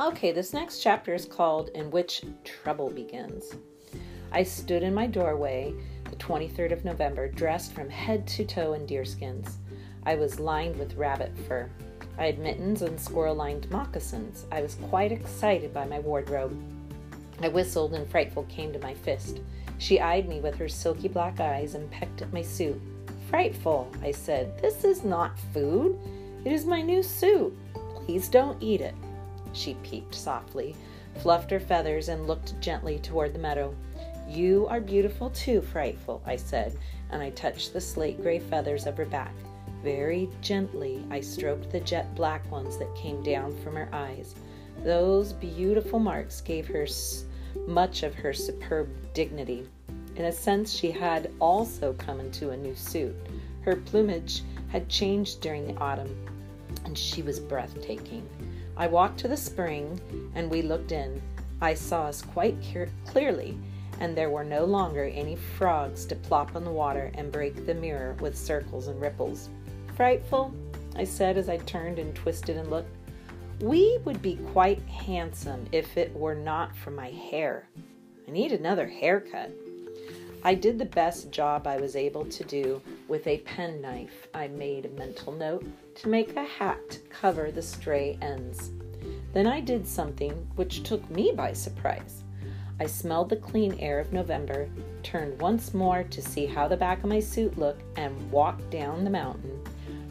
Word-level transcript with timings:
Okay, 0.00 0.30
this 0.30 0.52
next 0.52 0.78
chapter 0.78 1.12
is 1.12 1.24
called 1.24 1.70
In 1.74 1.90
Which 1.90 2.22
Trouble 2.44 2.88
Begins. 2.88 3.56
I 4.30 4.44
stood 4.44 4.84
in 4.84 4.94
my 4.94 5.08
doorway 5.08 5.74
the 6.08 6.14
23rd 6.14 6.70
of 6.70 6.84
November, 6.84 7.26
dressed 7.26 7.72
from 7.72 7.90
head 7.90 8.24
to 8.28 8.44
toe 8.44 8.74
in 8.74 8.86
deerskins. 8.86 9.54
I 10.06 10.14
was 10.14 10.38
lined 10.38 10.78
with 10.78 10.94
rabbit 10.94 11.36
fur. 11.48 11.68
I 12.16 12.26
had 12.26 12.38
mittens 12.38 12.82
and 12.82 12.98
squirrel 12.98 13.34
lined 13.34 13.68
moccasins. 13.72 14.46
I 14.52 14.62
was 14.62 14.76
quite 14.88 15.10
excited 15.10 15.74
by 15.74 15.84
my 15.84 15.98
wardrobe. 15.98 16.56
I 17.42 17.48
whistled, 17.48 17.94
and 17.94 18.08
Frightful 18.08 18.44
came 18.44 18.72
to 18.74 18.78
my 18.78 18.94
fist. 18.94 19.40
She 19.78 20.00
eyed 20.00 20.28
me 20.28 20.38
with 20.38 20.54
her 20.58 20.68
silky 20.68 21.08
black 21.08 21.40
eyes 21.40 21.74
and 21.74 21.90
pecked 21.90 22.22
at 22.22 22.32
my 22.32 22.42
suit. 22.42 22.80
Frightful, 23.30 23.90
I 24.00 24.12
said, 24.12 24.62
this 24.62 24.84
is 24.84 25.02
not 25.02 25.36
food. 25.52 25.98
It 26.44 26.52
is 26.52 26.66
my 26.66 26.82
new 26.82 27.02
suit. 27.02 27.52
Please 27.96 28.28
don't 28.28 28.62
eat 28.62 28.80
it. 28.80 28.94
She 29.52 29.74
peeped 29.82 30.14
softly, 30.14 30.76
fluffed 31.18 31.50
her 31.50 31.60
feathers, 31.60 32.08
and 32.08 32.26
looked 32.26 32.60
gently 32.60 32.98
toward 32.98 33.34
the 33.34 33.38
meadow. 33.38 33.74
You 34.28 34.66
are 34.68 34.80
beautiful 34.80 35.30
too, 35.30 35.62
Frightful, 35.62 36.22
I 36.26 36.36
said, 36.36 36.76
and 37.10 37.22
I 37.22 37.30
touched 37.30 37.72
the 37.72 37.80
slate 37.80 38.20
gray 38.20 38.38
feathers 38.38 38.86
of 38.86 38.96
her 38.96 39.06
back. 39.06 39.32
Very 39.82 40.28
gently, 40.42 41.04
I 41.10 41.20
stroked 41.20 41.70
the 41.70 41.80
jet 41.80 42.14
black 42.14 42.50
ones 42.50 42.76
that 42.78 42.94
came 42.94 43.22
down 43.22 43.56
from 43.62 43.74
her 43.76 43.88
eyes. 43.92 44.34
Those 44.84 45.32
beautiful 45.32 45.98
marks 45.98 46.40
gave 46.40 46.66
her 46.68 46.86
much 47.66 48.02
of 48.02 48.14
her 48.14 48.32
superb 48.32 48.88
dignity. 49.14 49.68
In 50.16 50.26
a 50.26 50.32
sense, 50.32 50.72
she 50.72 50.90
had 50.90 51.30
also 51.40 51.92
come 51.94 52.20
into 52.20 52.50
a 52.50 52.56
new 52.56 52.74
suit. 52.74 53.16
Her 53.62 53.76
plumage 53.76 54.42
had 54.68 54.88
changed 54.88 55.40
during 55.40 55.66
the 55.66 55.80
autumn, 55.80 56.14
and 56.84 56.98
she 56.98 57.22
was 57.22 57.40
breathtaking. 57.40 58.28
I 58.78 58.86
walked 58.86 59.18
to 59.20 59.28
the 59.28 59.36
spring, 59.36 60.00
and 60.36 60.48
we 60.48 60.62
looked 60.62 60.92
in. 60.92 61.20
I 61.60 61.74
saw 61.74 62.04
us 62.04 62.22
quite 62.22 62.56
clearly, 63.06 63.58
and 63.98 64.16
there 64.16 64.30
were 64.30 64.44
no 64.44 64.64
longer 64.64 65.02
any 65.04 65.34
frogs 65.34 66.06
to 66.06 66.14
plop 66.14 66.54
on 66.54 66.64
the 66.64 66.70
water 66.70 67.10
and 67.14 67.32
break 67.32 67.66
the 67.66 67.74
mirror 67.74 68.14
with 68.20 68.38
circles 68.38 68.86
and 68.86 69.00
ripples. 69.00 69.48
Frightful, 69.96 70.54
I 70.94 71.02
said 71.02 71.36
as 71.36 71.48
I 71.48 71.56
turned 71.56 71.98
and 71.98 72.14
twisted 72.14 72.56
and 72.56 72.70
looked. 72.70 72.94
We 73.60 73.98
would 74.04 74.22
be 74.22 74.36
quite 74.52 74.80
handsome 74.82 75.66
if 75.72 75.96
it 75.96 76.14
were 76.14 76.36
not 76.36 76.76
for 76.76 76.92
my 76.92 77.10
hair. 77.10 77.68
I 78.28 78.30
need 78.30 78.52
another 78.52 78.86
haircut. 78.86 79.50
I 80.44 80.54
did 80.54 80.78
the 80.78 80.84
best 80.84 81.32
job 81.32 81.66
I 81.66 81.78
was 81.78 81.96
able 81.96 82.24
to 82.26 82.44
do 82.44 82.80
with 83.08 83.26
a 83.26 83.38
penknife. 83.38 84.28
I 84.32 84.48
made 84.48 84.86
a 84.86 84.90
mental 84.90 85.32
note 85.32 85.66
to 85.96 86.08
make 86.08 86.36
a 86.36 86.44
hat 86.44 86.98
cover 87.10 87.50
the 87.50 87.62
stray 87.62 88.18
ends. 88.22 88.70
Then 89.32 89.46
I 89.46 89.60
did 89.60 89.86
something 89.86 90.32
which 90.54 90.84
took 90.84 91.08
me 91.10 91.32
by 91.34 91.52
surprise. 91.52 92.22
I 92.78 92.86
smelled 92.86 93.30
the 93.30 93.36
clean 93.36 93.74
air 93.80 93.98
of 93.98 94.12
November, 94.12 94.68
turned 95.02 95.40
once 95.40 95.74
more 95.74 96.04
to 96.04 96.22
see 96.22 96.46
how 96.46 96.68
the 96.68 96.76
back 96.76 97.02
of 97.02 97.08
my 97.08 97.18
suit 97.18 97.58
looked, 97.58 97.82
and 97.98 98.30
walked 98.30 98.70
down 98.70 99.02
the 99.02 99.10
mountain. 99.10 99.60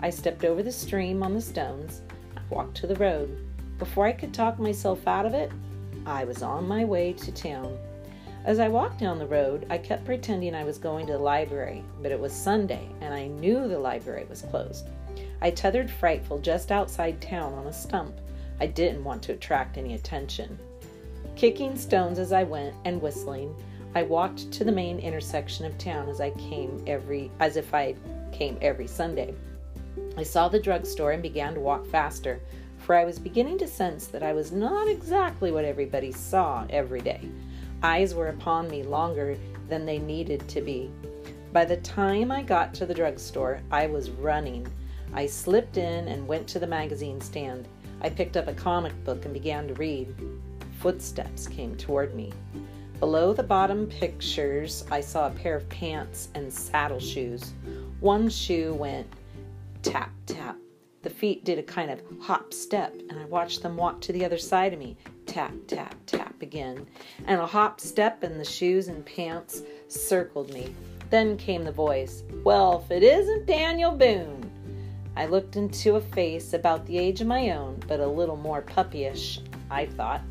I 0.01 0.09
stepped 0.09 0.43
over 0.43 0.61
the 0.61 0.71
stream 0.71 1.23
on 1.23 1.33
the 1.33 1.41
stones 1.41 2.01
walked 2.49 2.77
to 2.77 2.87
the 2.87 2.95
road. 2.95 3.45
Before 3.77 4.05
I 4.05 4.11
could 4.11 4.33
talk 4.33 4.59
myself 4.59 5.07
out 5.07 5.25
of 5.25 5.33
it, 5.33 5.51
I 6.05 6.23
was 6.23 6.41
on 6.41 6.67
my 6.67 6.85
way 6.85 7.13
to 7.13 7.31
town. 7.31 7.77
As 8.47 8.59
I 8.59 8.69
walked 8.69 8.99
down 8.99 9.19
the 9.19 9.27
road, 9.27 9.65
I 9.69 9.77
kept 9.77 10.05
pretending 10.05 10.55
I 10.55 10.63
was 10.63 10.77
going 10.77 11.05
to 11.07 11.11
the 11.11 11.19
library, 11.19 11.83
but 12.01 12.13
it 12.13 12.19
was 12.19 12.31
Sunday 12.31 12.87
and 13.01 13.13
I 13.13 13.27
knew 13.27 13.67
the 13.67 13.77
library 13.77 14.25
was 14.29 14.43
closed. 14.43 14.87
I 15.41 15.51
tethered 15.51 15.91
Frightful 15.91 16.39
just 16.39 16.71
outside 16.71 17.19
town 17.19 17.53
on 17.55 17.67
a 17.67 17.73
stump. 17.73 18.15
I 18.61 18.67
didn't 18.67 19.03
want 19.03 19.21
to 19.23 19.33
attract 19.33 19.77
any 19.77 19.95
attention. 19.95 20.57
Kicking 21.35 21.75
stones 21.77 22.19
as 22.19 22.31
I 22.31 22.43
went 22.43 22.73
and 22.85 23.01
whistling, 23.01 23.53
I 23.93 24.03
walked 24.03 24.49
to 24.53 24.63
the 24.63 24.71
main 24.71 24.99
intersection 24.99 25.65
of 25.65 25.77
town 25.77 26.07
as 26.07 26.21
I 26.21 26.29
came 26.29 26.81
every 26.87 27.29
as 27.41 27.57
if 27.57 27.73
I 27.73 27.95
came 28.31 28.57
every 28.61 28.87
Sunday. 28.87 29.33
I 30.15 30.23
saw 30.23 30.47
the 30.47 30.61
drugstore 30.61 31.11
and 31.11 31.21
began 31.21 31.53
to 31.55 31.59
walk 31.59 31.85
faster, 31.85 32.39
for 32.77 32.95
I 32.95 33.03
was 33.03 33.19
beginning 33.19 33.57
to 33.57 33.67
sense 33.67 34.07
that 34.07 34.23
I 34.23 34.31
was 34.31 34.53
not 34.53 34.87
exactly 34.87 35.51
what 35.51 35.65
everybody 35.65 36.13
saw 36.13 36.65
every 36.69 37.01
day. 37.01 37.29
Eyes 37.83 38.15
were 38.15 38.29
upon 38.29 38.69
me 38.69 38.83
longer 38.83 39.37
than 39.69 39.85
they 39.85 39.99
needed 39.99 40.47
to 40.49 40.61
be. 40.61 40.91
By 41.53 41.65
the 41.65 41.77
time 41.77 42.31
I 42.31 42.43
got 42.43 42.73
to 42.75 42.85
the 42.85 42.93
drugstore, 42.93 43.61
I 43.71 43.87
was 43.87 44.09
running. 44.09 44.67
I 45.13 45.25
slipped 45.27 45.77
in 45.77 46.07
and 46.07 46.27
went 46.27 46.47
to 46.49 46.59
the 46.59 46.67
magazine 46.67 47.21
stand. 47.21 47.67
I 48.01 48.09
picked 48.09 48.37
up 48.37 48.47
a 48.47 48.53
comic 48.53 48.93
book 49.03 49.25
and 49.25 49.33
began 49.33 49.67
to 49.67 49.73
read. 49.75 50.13
Footsteps 50.79 51.47
came 51.47 51.75
toward 51.75 52.15
me. 52.15 52.31
Below 52.99 53.33
the 53.33 53.43
bottom 53.43 53.85
pictures, 53.87 54.83
I 54.89 55.01
saw 55.01 55.27
a 55.27 55.31
pair 55.31 55.55
of 55.55 55.69
pants 55.69 56.29
and 56.33 56.51
saddle 56.51 56.99
shoes. 56.99 57.53
One 57.99 58.27
shoe 58.27 58.73
went 58.73 59.07
tap, 59.83 60.11
tap. 60.25 60.57
The 61.03 61.09
feet 61.11 61.45
did 61.45 61.59
a 61.59 61.63
kind 61.63 61.91
of 61.91 62.01
hop 62.19 62.53
step, 62.53 62.93
and 63.09 63.19
I 63.19 63.25
watched 63.25 63.61
them 63.61 63.77
walk 63.77 64.01
to 64.01 64.11
the 64.11 64.25
other 64.25 64.37
side 64.37 64.73
of 64.73 64.79
me. 64.79 64.97
Tap, 65.27 65.53
tap, 65.67 65.95
tap 66.07 66.41
again. 66.41 66.87
And 67.27 67.39
a 67.39 67.45
hop 67.45 67.79
step, 67.79 68.23
and 68.23 68.39
the 68.39 68.45
shoes 68.45 68.87
and 68.87 69.05
pants 69.05 69.61
circled 69.87 70.51
me. 70.51 70.73
Then 71.09 71.37
came 71.37 71.63
the 71.63 71.71
voice 71.71 72.23
Well, 72.43 72.81
if 72.83 72.91
it 72.91 73.03
isn't 73.03 73.45
Daniel 73.45 73.91
Boone. 73.91 74.49
I 75.15 75.25
looked 75.25 75.55
into 75.55 75.95
a 75.95 76.01
face 76.01 76.53
about 76.53 76.85
the 76.85 76.97
age 76.97 77.21
of 77.21 77.27
my 77.27 77.51
own, 77.51 77.81
but 77.87 77.99
a 77.99 78.07
little 78.07 78.35
more 78.35 78.61
puppyish, 78.61 79.39
I 79.69 79.85
thought. 79.85 80.21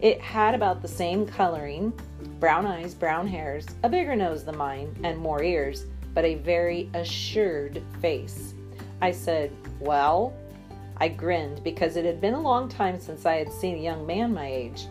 It 0.00 0.20
had 0.20 0.54
about 0.54 0.82
the 0.82 0.88
same 0.88 1.26
coloring 1.26 1.92
brown 2.40 2.66
eyes, 2.66 2.94
brown 2.94 3.28
hairs, 3.28 3.66
a 3.84 3.88
bigger 3.88 4.16
nose 4.16 4.44
than 4.44 4.56
mine, 4.56 4.94
and 5.04 5.16
more 5.18 5.42
ears, 5.42 5.86
but 6.14 6.24
a 6.24 6.34
very 6.36 6.90
assured 6.94 7.80
face. 8.00 8.54
I 9.00 9.12
said, 9.12 9.52
Well? 9.78 10.32
I 11.02 11.08
grinned 11.08 11.64
because 11.64 11.96
it 11.96 12.04
had 12.04 12.20
been 12.20 12.34
a 12.34 12.40
long 12.40 12.68
time 12.68 13.00
since 13.00 13.26
I 13.26 13.34
had 13.34 13.52
seen 13.52 13.74
a 13.74 13.82
young 13.82 14.06
man 14.06 14.32
my 14.32 14.46
age. 14.46 14.86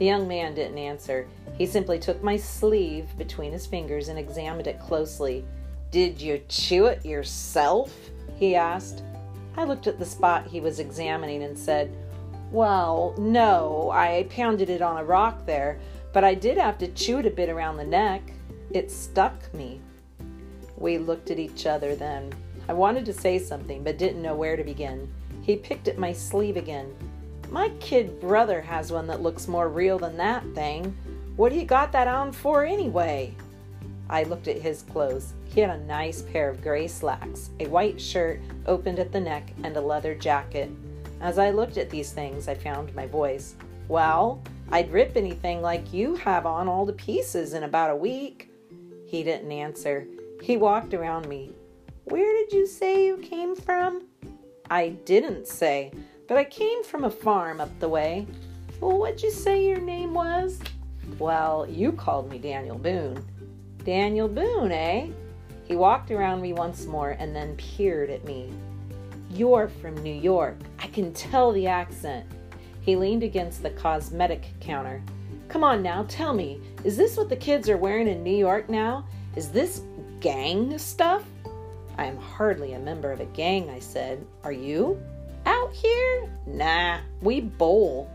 The 0.00 0.04
young 0.06 0.26
man 0.26 0.56
didn't 0.56 0.76
answer. 0.76 1.28
He 1.56 1.66
simply 1.66 2.00
took 2.00 2.20
my 2.20 2.36
sleeve 2.36 3.16
between 3.16 3.52
his 3.52 3.64
fingers 3.64 4.08
and 4.08 4.18
examined 4.18 4.66
it 4.66 4.80
closely. 4.80 5.44
Did 5.92 6.20
you 6.20 6.42
chew 6.48 6.86
it 6.86 7.06
yourself? 7.06 7.96
he 8.34 8.56
asked. 8.56 9.04
I 9.56 9.62
looked 9.62 9.86
at 9.86 10.00
the 10.00 10.04
spot 10.04 10.48
he 10.48 10.58
was 10.58 10.80
examining 10.80 11.44
and 11.44 11.56
said, 11.56 11.96
Well, 12.50 13.14
no, 13.16 13.92
I 13.92 14.26
pounded 14.30 14.68
it 14.68 14.82
on 14.82 14.98
a 14.98 15.04
rock 15.04 15.46
there, 15.46 15.78
but 16.12 16.24
I 16.24 16.34
did 16.34 16.58
have 16.58 16.78
to 16.78 16.88
chew 16.88 17.20
it 17.20 17.26
a 17.26 17.30
bit 17.30 17.48
around 17.48 17.76
the 17.76 17.84
neck. 17.84 18.32
It 18.72 18.90
stuck 18.90 19.54
me. 19.54 19.80
We 20.76 20.98
looked 20.98 21.30
at 21.30 21.38
each 21.38 21.66
other 21.66 21.94
then. 21.94 22.32
I 22.68 22.72
wanted 22.72 23.04
to 23.04 23.12
say 23.12 23.38
something, 23.38 23.84
but 23.84 23.96
didn't 23.96 24.22
know 24.22 24.34
where 24.34 24.56
to 24.56 24.64
begin. 24.64 25.08
He 25.42 25.56
picked 25.56 25.88
at 25.88 25.98
my 25.98 26.12
sleeve 26.12 26.56
again. 26.56 26.94
My 27.50 27.68
kid 27.80 28.20
brother 28.20 28.62
has 28.62 28.90
one 28.90 29.06
that 29.08 29.20
looks 29.20 29.46
more 29.46 29.68
real 29.68 29.98
than 29.98 30.16
that 30.16 30.44
thing. 30.54 30.96
What 31.36 31.52
do 31.52 31.58
you 31.58 31.66
got 31.66 31.92
that 31.92 32.08
on 32.08 32.32
for 32.32 32.64
anyway? 32.64 33.34
I 34.08 34.22
looked 34.22 34.48
at 34.48 34.62
his 34.62 34.82
clothes. 34.82 35.34
He 35.44 35.60
had 35.60 35.70
a 35.70 35.84
nice 35.84 36.22
pair 36.22 36.48
of 36.48 36.62
gray 36.62 36.86
slacks, 36.88 37.50
a 37.60 37.66
white 37.66 38.00
shirt 38.00 38.40
opened 38.66 38.98
at 38.98 39.12
the 39.12 39.20
neck, 39.20 39.52
and 39.64 39.76
a 39.76 39.80
leather 39.80 40.14
jacket. 40.14 40.70
As 41.20 41.38
I 41.38 41.50
looked 41.50 41.76
at 41.76 41.90
these 41.90 42.12
things, 42.12 42.48
I 42.48 42.54
found 42.54 42.94
my 42.94 43.06
voice. 43.06 43.54
Well, 43.88 44.42
I'd 44.70 44.92
rip 44.92 45.16
anything 45.16 45.60
like 45.60 45.92
you 45.92 46.14
have 46.16 46.46
on 46.46 46.68
all 46.68 46.86
to 46.86 46.92
pieces 46.92 47.52
in 47.52 47.64
about 47.64 47.90
a 47.90 47.96
week. 47.96 48.50
He 49.06 49.22
didn't 49.22 49.52
answer. 49.52 50.06
He 50.40 50.56
walked 50.56 50.94
around 50.94 51.28
me, 51.28 51.52
where 52.04 52.32
did 52.32 52.52
you 52.52 52.66
say 52.66 53.06
you 53.06 53.18
came 53.18 53.54
from? 53.54 54.06
I 54.70 54.90
didn't 55.04 55.46
say, 55.46 55.92
but 56.28 56.36
I 56.36 56.44
came 56.44 56.82
from 56.84 57.04
a 57.04 57.10
farm 57.10 57.60
up 57.60 57.78
the 57.78 57.88
way. 57.88 58.26
Well, 58.80 58.98
what'd 58.98 59.22
you 59.22 59.30
say 59.30 59.66
your 59.66 59.80
name 59.80 60.14
was? 60.14 60.58
Well, 61.18 61.66
you 61.68 61.92
called 61.92 62.30
me 62.30 62.38
Daniel 62.38 62.78
Boone. 62.78 63.24
Daniel 63.84 64.28
Boone, 64.28 64.72
eh? 64.72 65.08
He 65.64 65.76
walked 65.76 66.10
around 66.10 66.40
me 66.40 66.52
once 66.52 66.86
more 66.86 67.10
and 67.10 67.34
then 67.34 67.56
peered 67.56 68.10
at 68.10 68.24
me. 68.24 68.52
You're 69.30 69.68
from 69.68 70.02
New 70.02 70.14
York. 70.14 70.56
I 70.78 70.86
can 70.88 71.12
tell 71.12 71.52
the 71.52 71.66
accent. 71.66 72.26
He 72.80 72.96
leaned 72.96 73.22
against 73.22 73.62
the 73.62 73.70
cosmetic 73.70 74.44
counter. 74.60 75.02
Come 75.48 75.64
on 75.64 75.82
now, 75.82 76.04
tell 76.08 76.34
me, 76.34 76.60
is 76.84 76.96
this 76.96 77.16
what 77.16 77.28
the 77.28 77.36
kids 77.36 77.68
are 77.68 77.76
wearing 77.76 78.08
in 78.08 78.22
New 78.22 78.36
York 78.36 78.68
now? 78.68 79.06
Is 79.36 79.50
this 79.50 79.82
gang 80.20 80.78
stuff? 80.78 81.24
I 81.98 82.06
am 82.06 82.16
hardly 82.16 82.72
a 82.72 82.78
member 82.78 83.12
of 83.12 83.20
a 83.20 83.26
gang, 83.26 83.70
I 83.70 83.78
said. 83.78 84.24
Are 84.44 84.52
you? 84.52 85.00
Out 85.46 85.72
here? 85.72 86.30
Nah, 86.46 87.00
we 87.20 87.40
bowl. 87.40 88.10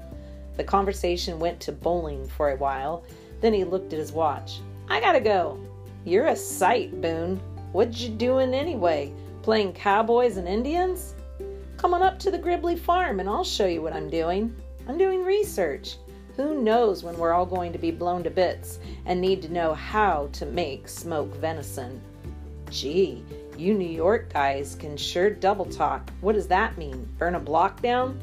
The 0.56 0.64
conversation 0.64 1.40
went 1.40 1.60
to 1.62 1.72
bowling 1.72 2.28
for 2.28 2.52
a 2.52 2.56
while. 2.56 3.04
Then 3.42 3.54
he 3.54 3.64
looked 3.64 3.94
at 3.94 4.00
his 4.00 4.12
watch. 4.12 4.60
I 4.90 5.00
gotta 5.00 5.20
go. 5.20 5.60
You're 6.06 6.28
a 6.28 6.36
sight, 6.36 7.02
Boone. 7.02 7.40
What 7.74 8.00
you 8.00 8.10
doing 8.10 8.54
anyway? 8.54 9.14
Playing 9.42 9.74
cowboys 9.74 10.38
and 10.38 10.48
Indians? 10.48 11.14
Come 11.78 11.94
on 11.94 12.02
up 12.02 12.18
to 12.20 12.32
the 12.32 12.40
Gribley 12.40 12.80
farm 12.80 13.20
and 13.20 13.30
I'll 13.30 13.44
show 13.44 13.68
you 13.68 13.82
what 13.82 13.94
I'm 13.94 14.10
doing. 14.10 14.56
I'm 14.88 14.98
doing 14.98 15.24
research. 15.24 15.98
Who 16.38 16.62
knows 16.62 17.04
when 17.04 17.18
we're 17.18 17.34
all 17.34 17.46
going 17.46 17.74
to 17.74 17.80
be 17.80 17.92
blown 17.92 18.24
to 18.24 18.30
bits 18.30 18.80
and 19.06 19.20
need 19.20 19.42
to 19.42 19.52
know 19.52 19.74
how 19.74 20.30
to 20.34 20.46
make 20.46 20.88
smoke 20.88 21.36
venison? 21.36 22.02
Gee, 22.70 23.24
you 23.60 23.74
New 23.74 23.88
York 23.88 24.32
guys 24.32 24.76
can 24.76 24.98
sure 24.98 25.30
double 25.30 25.66
talk. 25.66 26.10
What 26.22 26.34
does 26.34 26.48
that 26.48 26.78
mean? 26.78 27.08
Burn 27.18 27.36
a 27.36 27.40
block 27.40 27.82
down? 27.82 28.20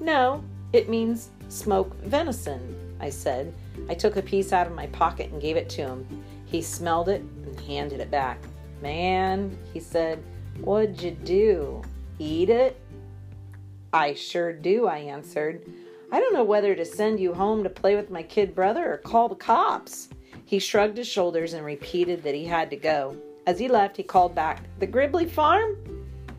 No, 0.00 0.44
it 0.72 0.88
means 0.88 1.30
smoke 1.48 1.94
venison, 2.02 2.76
I 3.00 3.10
said. 3.10 3.54
I 3.88 3.94
took 3.94 4.16
a 4.16 4.22
piece 4.22 4.52
out 4.52 4.66
of 4.66 4.74
my 4.74 4.86
pocket 4.88 5.30
and 5.30 5.40
gave 5.40 5.56
it 5.56 5.68
to 5.70 5.82
him. 5.82 6.24
He 6.44 6.62
smelled 6.62 7.08
it 7.08 7.20
and 7.20 7.60
handed 7.60 8.00
it 8.00 8.10
back. 8.10 8.38
Man, 8.82 9.56
he 9.72 9.80
said, 9.80 10.22
what'd 10.60 11.00
you 11.00 11.12
do? 11.12 11.82
Eat 12.18 12.50
it? 12.50 12.80
I 13.92 14.14
sure 14.14 14.52
do, 14.52 14.86
I 14.86 14.98
answered. 14.98 15.64
I 16.12 16.20
don't 16.20 16.34
know 16.34 16.44
whether 16.44 16.74
to 16.74 16.84
send 16.84 17.18
you 17.18 17.34
home 17.34 17.62
to 17.62 17.70
play 17.70 17.96
with 17.96 18.10
my 18.10 18.22
kid 18.22 18.54
brother 18.54 18.92
or 18.92 18.98
call 18.98 19.28
the 19.28 19.34
cops. 19.34 20.08
He 20.44 20.58
shrugged 20.58 20.96
his 20.96 21.08
shoulders 21.08 21.54
and 21.54 21.64
repeated 21.64 22.22
that 22.22 22.34
he 22.34 22.44
had 22.44 22.70
to 22.70 22.76
go. 22.76 23.16
As 23.46 23.60
he 23.60 23.68
left, 23.68 23.96
he 23.96 24.02
called 24.02 24.34
back, 24.34 24.64
The 24.80 24.88
Gribley 24.88 25.30
Farm? 25.30 25.76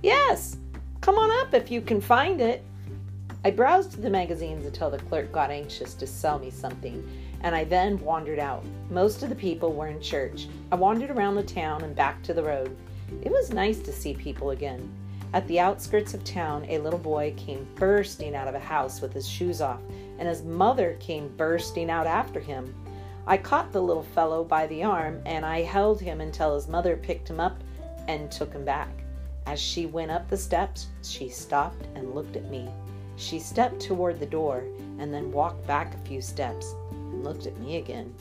Yes. 0.04 0.58
Come 1.00 1.16
on 1.16 1.32
up 1.42 1.54
if 1.54 1.72
you 1.72 1.80
can 1.80 2.02
find 2.02 2.42
it. 2.42 2.66
I 3.46 3.52
browsed 3.52 4.02
the 4.02 4.10
magazines 4.10 4.66
until 4.66 4.90
the 4.90 4.98
clerk 4.98 5.32
got 5.32 5.50
anxious 5.50 5.94
to 5.94 6.06
sell 6.06 6.38
me 6.38 6.50
something, 6.50 7.08
and 7.44 7.56
I 7.56 7.64
then 7.64 7.98
wandered 8.00 8.40
out. 8.40 8.66
Most 8.90 9.24
of 9.24 9.30
the 9.30 9.36
people 9.36 9.72
were 9.72 9.88
in 9.88 10.02
church. 10.02 10.48
I 10.70 10.76
wandered 10.76 11.10
around 11.10 11.36
the 11.36 11.44
town 11.44 11.86
and 11.86 11.96
back 11.96 12.22
to 12.24 12.34
the 12.34 12.44
road. 12.44 12.76
It 13.22 13.32
was 13.32 13.54
nice 13.54 13.80
to 13.80 13.94
see 13.94 14.14
people 14.14 14.50
again. 14.50 14.92
At 15.34 15.48
the 15.48 15.62
outskirts 15.62 16.14
of 16.14 16.26
town, 16.26 16.66
a 16.68 16.80
little 16.80 17.00
boy 17.00 17.34
came 17.38 17.66
bursting 17.76 18.36
out 18.36 18.50
of 18.50 18.56
a 18.56 18.60
house 18.60 19.00
with 19.00 19.14
his 19.14 19.30
shoes 19.30 19.62
off, 19.62 19.80
and 20.20 20.28
his 20.28 20.44
mother 20.44 20.98
came 21.00 21.30
bursting 21.38 21.90
out 21.90 22.08
after 22.08 22.42
him. 22.42 22.76
I 23.28 23.36
caught 23.36 23.74
the 23.74 23.82
little 23.82 24.04
fellow 24.04 24.46
by 24.46 24.68
the 24.68 24.84
arm 24.84 25.22
and 25.26 25.46
I 25.46 25.62
held 25.62 26.00
him 26.00 26.22
until 26.22 26.56
his 26.56 26.70
mother 26.70 26.96
picked 26.96 27.30
him 27.30 27.42
up 27.42 27.62
and 28.08 28.32
took 28.32 28.54
him 28.54 28.64
back. 28.64 29.04
As 29.46 29.60
she 29.60 29.86
went 29.86 30.12
up 30.12 30.30
the 30.30 30.38
steps, 30.38 30.88
she 31.04 31.28
stopped 31.28 31.88
and 31.94 32.16
looked 32.16 32.38
at 32.38 32.50
me. 32.50 32.70
She 33.18 33.38
stepped 33.40 33.82
toward 33.82 34.22
the 34.22 34.26
door 34.26 34.64
and 34.98 35.14
then 35.14 35.34
walked 35.34 35.68
back 35.68 35.94
a 35.94 36.08
few 36.08 36.22
steps 36.22 36.74
and 36.92 37.26
looked 37.26 37.48
at 37.48 37.60
me 37.60 37.76
again. 37.76 38.16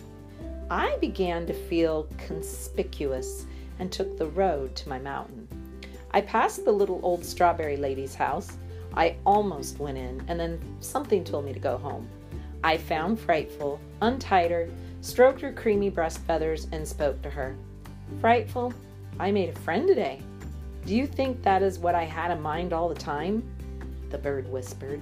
I 0.70 0.97
began 1.00 1.47
to 1.47 1.55
feel 1.55 2.09
conspicuous 2.19 3.47
and 3.79 3.93
took 3.93 4.19
the 4.19 4.26
road 4.26 4.75
to 4.75 4.88
my 4.88 4.99
mountain. 4.99 5.47
I 6.11 6.23
passed 6.23 6.64
the 6.64 6.73
little 6.73 6.99
old 7.05 7.25
strawberry 7.25 7.76
lady's 7.76 8.17
house. 8.17 8.56
I 8.94 9.17
almost 9.25 9.79
went 9.79 9.99
in, 9.99 10.25
and 10.26 10.41
then 10.41 10.59
something 10.81 11.23
told 11.23 11.44
me 11.44 11.52
to 11.52 11.61
go 11.61 11.76
home. 11.76 12.09
I 12.64 12.79
found 12.79 13.20
Frightful, 13.20 13.79
untied 14.00 14.50
her, 14.50 14.69
stroked 15.06 15.41
her 15.41 15.53
creamy 15.53 15.88
breast 15.88 16.19
feathers, 16.23 16.67
and 16.73 16.87
spoke 16.87 17.23
to 17.23 17.31
her. 17.31 17.56
Frightful, 18.20 18.75
I 19.20 19.31
made 19.31 19.49
a 19.49 19.61
friend 19.61 19.87
today. 19.87 20.20
Do 20.85 20.97
you 20.97 21.06
think 21.06 21.43
that 21.43 21.62
is 21.62 21.79
what 21.79 21.94
I 21.94 22.05
had 22.05 22.32
in 22.32 22.43
mind 22.43 22.73
all 22.73 22.88
the 22.88 22.94
time? 22.94 23.43
The 24.11 24.19
bird 24.19 24.50
whispered. 24.50 25.00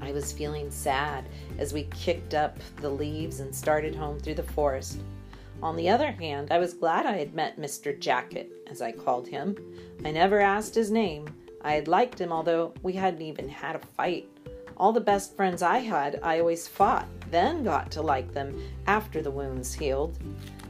I 0.00 0.12
was 0.12 0.32
feeling 0.32 0.70
sad 0.70 1.24
as 1.58 1.72
we 1.72 1.84
kicked 1.84 2.34
up 2.34 2.58
the 2.76 2.90
leaves 2.90 3.40
and 3.40 3.54
started 3.54 3.94
home 3.94 4.20
through 4.20 4.34
the 4.34 4.42
forest. 4.42 5.00
On 5.62 5.74
the 5.76 5.88
other 5.88 6.10
hand, 6.10 6.52
I 6.52 6.58
was 6.58 6.74
glad 6.74 7.06
I 7.06 7.16
had 7.16 7.34
met 7.34 7.58
Mr. 7.58 7.98
Jacket, 7.98 8.50
as 8.70 8.82
I 8.82 8.92
called 8.92 9.26
him. 9.26 9.56
I 10.04 10.10
never 10.10 10.40
asked 10.40 10.74
his 10.74 10.90
name. 10.90 11.28
I 11.62 11.72
had 11.72 11.88
liked 11.88 12.20
him, 12.20 12.32
although 12.32 12.74
we 12.82 12.92
hadn't 12.92 13.22
even 13.22 13.48
had 13.48 13.76
a 13.76 13.86
fight. 13.96 14.28
All 14.76 14.92
the 14.92 15.00
best 15.00 15.36
friends 15.36 15.62
I 15.62 15.78
had, 15.78 16.18
I 16.22 16.40
always 16.40 16.66
fought, 16.66 17.06
then 17.32 17.64
got 17.64 17.90
to 17.90 18.02
like 18.02 18.32
them 18.32 18.62
after 18.86 19.22
the 19.22 19.30
wounds 19.30 19.74
healed. 19.74 20.18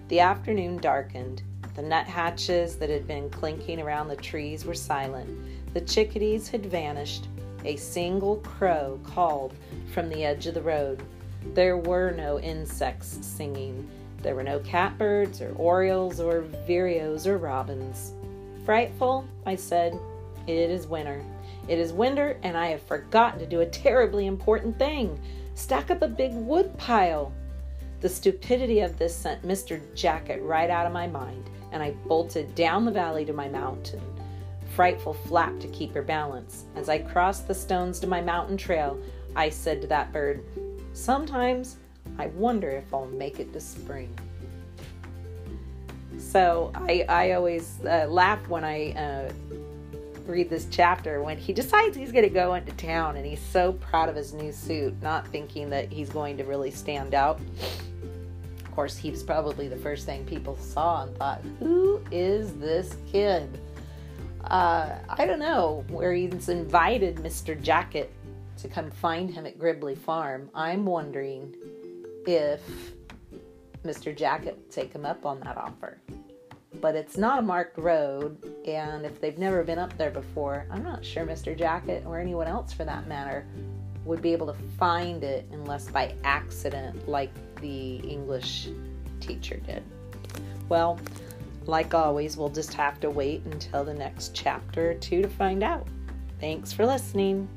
The 0.08 0.20
afternoon 0.20 0.78
darkened. 0.78 1.42
The 1.74 1.82
nuthatches 1.82 2.76
that 2.76 2.88
had 2.88 3.06
been 3.06 3.28
clinking 3.30 3.80
around 3.80 4.08
the 4.08 4.16
trees 4.16 4.64
were 4.64 4.74
silent. 4.74 5.28
The 5.74 5.80
chickadees 5.80 6.48
had 6.48 6.64
vanished. 6.64 7.28
A 7.64 7.76
single 7.76 8.36
crow 8.36 8.98
called 9.04 9.54
from 9.92 10.08
the 10.08 10.24
edge 10.24 10.46
of 10.46 10.54
the 10.54 10.62
road. 10.62 11.02
There 11.54 11.76
were 11.76 12.12
no 12.12 12.38
insects 12.40 13.18
singing. 13.20 13.88
There 14.22 14.34
were 14.34 14.42
no 14.42 14.60
catbirds 14.60 15.40
or 15.40 15.52
orioles 15.56 16.20
or 16.20 16.42
vireos 16.68 17.26
or 17.26 17.38
robins. 17.38 18.12
Frightful, 18.64 19.26
I 19.46 19.56
said. 19.56 19.98
It 20.46 20.70
is 20.70 20.86
winter. 20.86 21.24
It 21.68 21.78
is 21.78 21.92
winter, 21.92 22.38
and 22.42 22.56
I 22.56 22.68
have 22.68 22.82
forgotten 22.82 23.38
to 23.40 23.46
do 23.46 23.60
a 23.60 23.66
terribly 23.66 24.26
important 24.26 24.78
thing 24.78 25.20
stack 25.54 25.90
up 25.90 26.02
a 26.02 26.08
big 26.08 26.32
wood 26.34 26.76
pile. 26.78 27.32
The 28.00 28.08
stupidity 28.08 28.80
of 28.80 28.98
this 28.98 29.14
sent 29.14 29.42
Mr. 29.42 29.80
Jacket 29.94 30.42
right 30.42 30.70
out 30.70 30.86
of 30.86 30.92
my 30.92 31.06
mind, 31.06 31.48
and 31.70 31.82
I 31.82 31.92
bolted 32.06 32.54
down 32.54 32.84
the 32.84 32.90
valley 32.90 33.24
to 33.24 33.32
my 33.32 33.48
mountain. 33.48 34.02
Frightful 34.74 35.14
flap 35.14 35.58
to 35.60 35.68
keep 35.68 35.94
her 35.94 36.02
balance. 36.02 36.64
As 36.74 36.88
I 36.88 36.98
crossed 36.98 37.46
the 37.46 37.54
stones 37.54 38.00
to 38.00 38.06
my 38.06 38.20
mountain 38.20 38.56
trail, 38.56 38.98
I 39.36 39.50
said 39.50 39.80
to 39.82 39.86
that 39.88 40.12
bird, 40.12 40.44
Sometimes 40.94 41.76
I 42.18 42.26
wonder 42.26 42.70
if 42.70 42.92
I'll 42.92 43.06
make 43.06 43.40
it 43.40 43.52
to 43.52 43.60
spring. 43.60 44.18
So 46.18 46.70
I, 46.74 47.04
I 47.08 47.32
always 47.32 47.78
uh, 47.84 48.06
laugh 48.08 48.46
when 48.48 48.64
I 48.64 48.92
uh, 48.92 49.32
read 50.26 50.50
this 50.50 50.66
chapter 50.70 51.22
when 51.22 51.36
he 51.36 51.52
decides 51.52 51.96
he's 51.96 52.12
going 52.12 52.24
to 52.24 52.30
go 52.30 52.54
into 52.54 52.72
town 52.72 53.16
and 53.16 53.26
he's 53.26 53.40
so 53.40 53.72
proud 53.74 54.08
of 54.08 54.16
his 54.16 54.32
new 54.32 54.52
suit, 54.52 54.94
not 55.02 55.26
thinking 55.28 55.70
that 55.70 55.90
he's 55.90 56.08
going 56.08 56.36
to 56.36 56.44
really 56.44 56.70
stand 56.70 57.14
out. 57.14 57.40
Of 58.64 58.70
course, 58.72 58.96
he 58.96 59.10
was 59.10 59.22
probably 59.22 59.68
the 59.68 59.76
first 59.76 60.06
thing 60.06 60.24
people 60.24 60.56
saw 60.56 61.02
and 61.02 61.16
thought, 61.16 61.42
who 61.58 62.00
is 62.10 62.54
this 62.54 62.96
kid? 63.10 63.60
Uh, 64.44 64.96
I 65.08 65.26
don't 65.26 65.38
know 65.38 65.84
where 65.88 66.12
he's 66.12 66.48
invited 66.48 67.16
Mr. 67.16 67.60
Jacket 67.60 68.12
to 68.58 68.68
come 68.68 68.90
find 68.90 69.30
him 69.30 69.46
at 69.46 69.58
Gribley 69.58 69.96
Farm. 69.96 70.48
I'm 70.54 70.84
wondering 70.84 71.54
if 72.26 72.60
Mr. 73.84 74.16
Jacket 74.16 74.56
will 74.56 74.72
take 74.72 74.92
him 74.92 75.04
up 75.04 75.26
on 75.26 75.40
that 75.40 75.56
offer 75.56 75.98
but 76.82 76.96
it's 76.96 77.16
not 77.16 77.38
a 77.38 77.42
marked 77.42 77.78
road. 77.78 78.36
And 78.66 79.06
if 79.06 79.20
they've 79.20 79.38
never 79.38 79.62
been 79.62 79.78
up 79.78 79.96
there 79.96 80.10
before, 80.10 80.66
I'm 80.70 80.82
not 80.82 81.02
sure 81.02 81.24
Mr. 81.24 81.56
Jacket 81.56 82.02
or 82.04 82.18
anyone 82.18 82.48
else 82.48 82.72
for 82.72 82.84
that 82.84 83.06
matter 83.06 83.46
would 84.04 84.20
be 84.20 84.32
able 84.32 84.48
to 84.48 84.56
find 84.78 85.22
it 85.22 85.48
unless 85.52 85.88
by 85.88 86.12
accident, 86.24 87.08
like 87.08 87.30
the 87.60 87.96
English 87.98 88.68
teacher 89.20 89.58
did. 89.58 89.84
Well, 90.68 90.98
like 91.66 91.94
always, 91.94 92.36
we'll 92.36 92.48
just 92.48 92.74
have 92.74 92.98
to 93.00 93.10
wait 93.10 93.44
until 93.44 93.84
the 93.84 93.94
next 93.94 94.34
chapter 94.34 94.90
or 94.90 94.94
two 94.94 95.22
to 95.22 95.28
find 95.28 95.62
out. 95.62 95.86
Thanks 96.40 96.72
for 96.72 96.84
listening. 96.84 97.48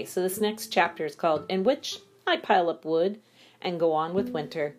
Okay, 0.00 0.06
so 0.06 0.22
this 0.22 0.40
next 0.40 0.68
chapter 0.68 1.04
is 1.04 1.14
called 1.14 1.44
In 1.50 1.62
Which 1.62 1.98
I 2.26 2.38
Pile 2.38 2.70
Up 2.70 2.86
Wood 2.86 3.20
and 3.60 3.78
Go 3.78 3.92
On 3.92 4.14
with 4.14 4.30
Winter. 4.30 4.74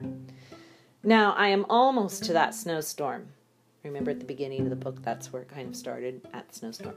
Now, 1.04 1.34
I 1.34 1.50
am 1.50 1.64
almost 1.70 2.24
to 2.24 2.34
that 2.34 2.56
snowstorm. 2.56 3.28
Remember 3.84 4.10
at 4.10 4.20
the 4.20 4.26
beginning 4.26 4.62
of 4.62 4.72
the 4.72 4.76
book, 4.76 5.04
that's 5.04 5.32
where 5.32 5.44
it 5.44 5.50
kind 5.50 5.70
of 5.70 5.76
started 5.76 6.28
at 6.34 6.50
the 6.50 6.56
snowstorm. 6.56 6.96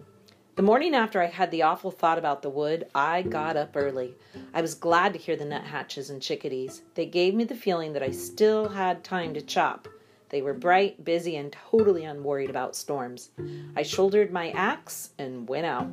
The 0.57 0.63
morning 0.63 0.95
after 0.95 1.21
I 1.21 1.27
had 1.27 1.51
the 1.51 1.65
awful 1.65 1.91
thought 1.91 2.17
about 2.17 2.41
the 2.41 2.49
wood, 2.49 2.87
I 2.95 3.21
got 3.21 3.59
up 3.59 3.73
early. 3.77 4.15
I 4.55 4.63
was 4.63 4.75
glad 4.75 5.13
to 5.13 5.19
hear 5.19 5.37
the 5.37 5.45
nuthatches 5.45 6.09
and 6.09 6.23
chickadees. 6.23 6.81
They 6.95 7.05
gave 7.05 7.35
me 7.35 7.45
the 7.45 7.55
feeling 7.55 7.93
that 7.93 8.03
I 8.03 8.11
still 8.11 8.71
had 8.71 9.05
time 9.05 9.35
to 9.35 9.43
chop. 9.43 9.87
They 10.31 10.41
were 10.41 10.55
bright, 10.55 11.05
busy, 11.05 11.37
and 11.37 11.55
totally 11.71 12.05
unworried 12.05 12.49
about 12.49 12.75
storms. 12.75 13.29
I 13.77 13.83
shouldered 13.83 14.33
my 14.33 14.49
axe 14.53 15.11
and 15.19 15.47
went 15.47 15.67
out. 15.67 15.91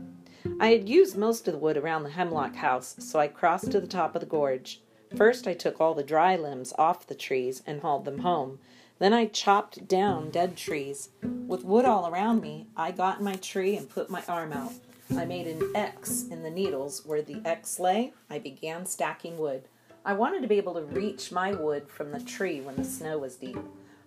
I 0.60 0.70
had 0.70 0.90
used 0.90 1.18
most 1.18 1.48
of 1.48 1.54
the 1.54 1.60
wood 1.60 1.78
around 1.78 2.04
the 2.04 2.10
hemlock 2.10 2.56
house, 2.56 2.96
so 3.00 3.20
I 3.20 3.28
crossed 3.28 3.72
to 3.72 3.80
the 3.80 3.88
top 3.88 4.16
of 4.16 4.22
the 4.22 4.26
gorge. 4.26 4.82
First, 5.16 5.48
I 5.48 5.54
took 5.54 5.80
all 5.80 5.94
the 5.94 6.04
dry 6.04 6.36
limbs 6.36 6.74
off 6.78 7.06
the 7.06 7.16
trees 7.16 7.62
and 7.68 7.82
hauled 7.82 8.06
them 8.06 8.20
home. 8.20 8.60
Then 9.00 9.14
I 9.14 9.26
chopped 9.26 9.88
down 9.88 10.30
dead 10.30 10.56
trees. 10.56 11.10
With 11.22 11.66
wood 11.66 11.86
all 11.86 12.08
around 12.08 12.42
me, 12.42 12.68
I 12.78 12.92
got 12.92 13.20
in 13.20 13.26
my 13.26 13.36
tree 13.36 13.76
and 13.76 13.90
put 13.90 14.10
my 14.10 14.24
arm 14.28 14.54
out. 14.54 14.74
I 15.18 15.26
made 15.26 15.48
an 15.48 15.72
X 15.76 16.26
in 16.30 16.44
the 16.44 16.50
needles 16.50 17.06
where 17.06 17.22
the 17.22 17.42
X 17.44 17.80
lay. 17.80 18.14
I 18.30 18.40
began 18.40 18.86
stacking 18.86 19.38
wood. 19.38 19.64
I 20.06 20.14
wanted 20.14 20.42
to 20.42 20.48
be 20.48 20.58
able 20.58 20.76
to 20.76 20.84
reach 20.84 21.32
my 21.32 21.54
wood 21.54 21.90
from 21.90 22.12
the 22.12 22.22
tree 22.22 22.62
when 22.62 22.78
the 22.78 22.84
snow 22.84 23.18
was 23.18 23.36
deep. 23.36 23.58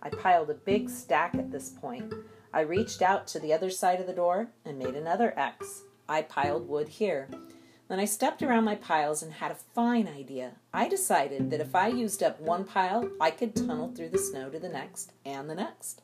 I 0.03 0.09
piled 0.09 0.51
a 0.51 0.55
big 0.55 0.89
stack 0.89 1.35
at 1.35 1.51
this 1.51 1.71
point. 1.71 2.13
I 2.53 2.61
reached 2.61 3.03
out 3.03 3.27
to 3.29 3.39
the 3.39 3.53
other 3.53 3.71
side 3.71 4.01
of 4.01 4.07
the 4.07 4.13
door 4.13 4.49
and 4.65 4.79
made 4.79 4.95
another 4.95 5.35
X. 5.37 5.83
I 6.09 6.23
piled 6.23 6.69
wood 6.69 6.89
here. 6.89 7.29
Then 7.89 8.01
I 8.01 8.07
stepped 8.07 8.43
around 8.43 8.65
my 8.65 8.77
piles 8.77 9.23
and 9.23 9.33
had 9.33 9.51
a 9.51 9.57
fine 9.75 10.09
idea. 10.09 10.53
I 10.73 10.89
decided 10.89 11.51
that 11.51 11.61
if 11.61 11.75
I 11.75 11.89
used 11.89 12.23
up 12.23 12.41
one 12.41 12.65
pile, 12.65 13.11
I 13.21 13.31
could 13.31 13.55
tunnel 13.55 13.93
through 13.95 14.09
the 14.09 14.19
snow 14.19 14.49
to 14.49 14.59
the 14.59 14.71
next 14.71 15.13
and 15.27 15.51
the 15.51 15.55
next. 15.55 16.01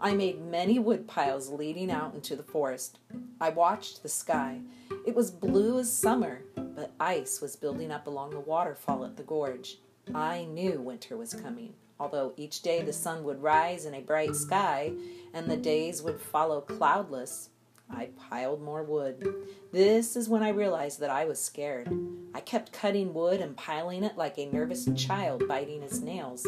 I 0.00 0.14
made 0.14 0.44
many 0.44 0.78
wood 0.78 1.08
piles 1.08 1.48
leading 1.48 1.90
out 1.90 2.14
into 2.14 2.36
the 2.36 2.42
forest. 2.42 2.98
I 3.40 3.48
watched 3.48 4.02
the 4.02 4.10
sky. 4.10 4.60
It 5.06 5.14
was 5.14 5.30
blue 5.30 5.78
as 5.78 5.90
summer, 5.92 6.42
but 6.54 6.92
ice 7.00 7.40
was 7.40 7.56
building 7.56 7.90
up 7.90 8.06
along 8.06 8.30
the 8.30 8.40
waterfall 8.40 9.04
at 9.04 9.16
the 9.16 9.22
gorge. 9.22 9.78
I 10.14 10.44
knew 10.44 10.80
winter 10.80 11.16
was 11.16 11.32
coming, 11.32 11.74
although 11.98 12.34
each 12.36 12.60
day 12.60 12.82
the 12.82 12.92
sun 12.92 13.24
would 13.24 13.42
rise 13.42 13.86
in 13.86 13.94
a 13.94 14.00
bright 14.00 14.36
sky 14.36 14.92
and 15.32 15.50
the 15.50 15.56
days 15.56 16.02
would 16.02 16.20
follow 16.20 16.60
cloudless. 16.60 17.48
I 17.92 18.10
piled 18.16 18.62
more 18.62 18.82
wood. 18.82 19.34
This 19.70 20.16
is 20.16 20.28
when 20.28 20.42
I 20.42 20.48
realized 20.48 21.00
that 21.00 21.10
I 21.10 21.24
was 21.24 21.40
scared. 21.40 21.92
I 22.34 22.40
kept 22.40 22.72
cutting 22.72 23.14
wood 23.14 23.40
and 23.40 23.56
piling 23.56 24.04
it 24.04 24.16
like 24.16 24.38
a 24.38 24.46
nervous 24.46 24.88
child 24.96 25.46
biting 25.46 25.82
his 25.82 26.00
nails. 26.00 26.46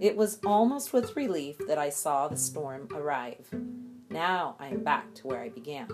It 0.00 0.16
was 0.16 0.38
almost 0.44 0.92
with 0.92 1.16
relief 1.16 1.56
that 1.66 1.78
I 1.78 1.90
saw 1.90 2.28
the 2.28 2.36
storm 2.36 2.88
arrive. 2.94 3.48
Now 4.10 4.56
I 4.58 4.68
am 4.68 4.82
back 4.82 5.14
to 5.16 5.26
where 5.26 5.40
I 5.40 5.48
began. 5.48 5.88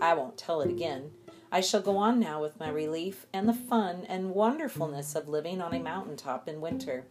I 0.00 0.14
won't 0.14 0.36
tell 0.36 0.60
it 0.60 0.70
again. 0.70 1.12
I 1.50 1.60
shall 1.60 1.80
go 1.80 1.96
on 1.96 2.20
now 2.20 2.42
with 2.42 2.60
my 2.60 2.68
relief 2.68 3.26
and 3.32 3.48
the 3.48 3.54
fun 3.54 4.04
and 4.08 4.34
wonderfulness 4.34 5.14
of 5.14 5.28
living 5.28 5.62
on 5.62 5.72
a 5.74 5.80
mountain 5.80 6.16
top 6.16 6.46
in 6.46 6.60
winter. 6.60 7.06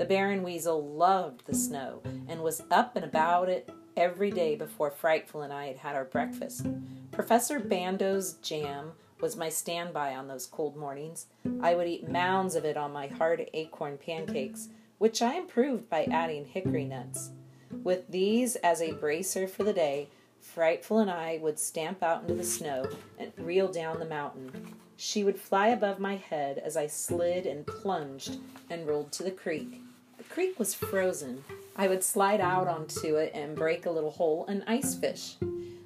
The 0.00 0.06
Baron 0.06 0.42
Weasel 0.42 0.82
loved 0.82 1.44
the 1.44 1.54
snow 1.54 2.00
and 2.26 2.42
was 2.42 2.62
up 2.70 2.96
and 2.96 3.04
about 3.04 3.50
it 3.50 3.68
every 3.98 4.30
day 4.30 4.56
before 4.56 4.90
Frightful 4.90 5.42
and 5.42 5.52
I 5.52 5.66
had 5.66 5.76
had 5.76 5.94
our 5.94 6.06
breakfast. 6.06 6.66
Professor 7.12 7.60
Bando's 7.60 8.32
jam 8.40 8.92
was 9.20 9.36
my 9.36 9.50
standby 9.50 10.14
on 10.14 10.26
those 10.26 10.46
cold 10.46 10.74
mornings. 10.74 11.26
I 11.60 11.74
would 11.74 11.86
eat 11.86 12.08
mounds 12.08 12.54
of 12.54 12.64
it 12.64 12.78
on 12.78 12.94
my 12.94 13.08
hard 13.08 13.50
acorn 13.52 13.98
pancakes, 13.98 14.70
which 14.96 15.20
I 15.20 15.34
improved 15.34 15.90
by 15.90 16.04
adding 16.04 16.46
hickory 16.46 16.86
nuts. 16.86 17.32
With 17.70 18.08
these 18.08 18.56
as 18.56 18.80
a 18.80 18.92
bracer 18.92 19.46
for 19.46 19.64
the 19.64 19.74
day, 19.74 20.08
Frightful 20.40 21.00
and 21.00 21.10
I 21.10 21.40
would 21.42 21.58
stamp 21.58 22.02
out 22.02 22.22
into 22.22 22.32
the 22.32 22.42
snow 22.42 22.88
and 23.18 23.34
reel 23.36 23.68
down 23.70 23.98
the 23.98 24.06
mountain. 24.06 24.76
She 24.96 25.24
would 25.24 25.38
fly 25.38 25.68
above 25.68 25.98
my 25.98 26.16
head 26.16 26.56
as 26.56 26.74
I 26.74 26.86
slid 26.86 27.44
and 27.44 27.66
plunged 27.66 28.38
and 28.70 28.86
rolled 28.86 29.12
to 29.12 29.22
the 29.22 29.30
creek. 29.30 29.82
Creek 30.30 30.60
was 30.60 30.74
frozen, 30.74 31.42
I 31.74 31.88
would 31.88 32.04
slide 32.04 32.40
out 32.40 32.68
onto 32.68 33.16
it 33.16 33.32
and 33.34 33.56
break 33.56 33.84
a 33.84 33.90
little 33.90 34.12
hole 34.12 34.46
and 34.46 34.62
ice 34.66 34.94
fish. 34.94 35.34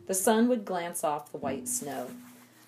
The 0.07 0.13
sun 0.13 0.49
would 0.49 0.67
glance 0.67 1.03
off 1.03 1.33
the 1.33 1.39
white 1.39 1.67
snow. 1.67 2.09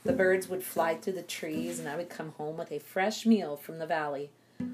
The 0.02 0.14
birds 0.14 0.48
would 0.48 0.64
fly 0.64 0.94
through 0.94 1.12
the 1.12 1.22
trees, 1.22 1.78
and 1.78 1.86
I 1.86 1.96
would 1.96 2.08
come 2.08 2.32
home 2.38 2.56
with 2.56 2.72
a 2.72 2.78
fresh 2.78 3.26
meal 3.26 3.56
from 3.56 3.78
the 3.78 3.86
valley. 3.86 4.30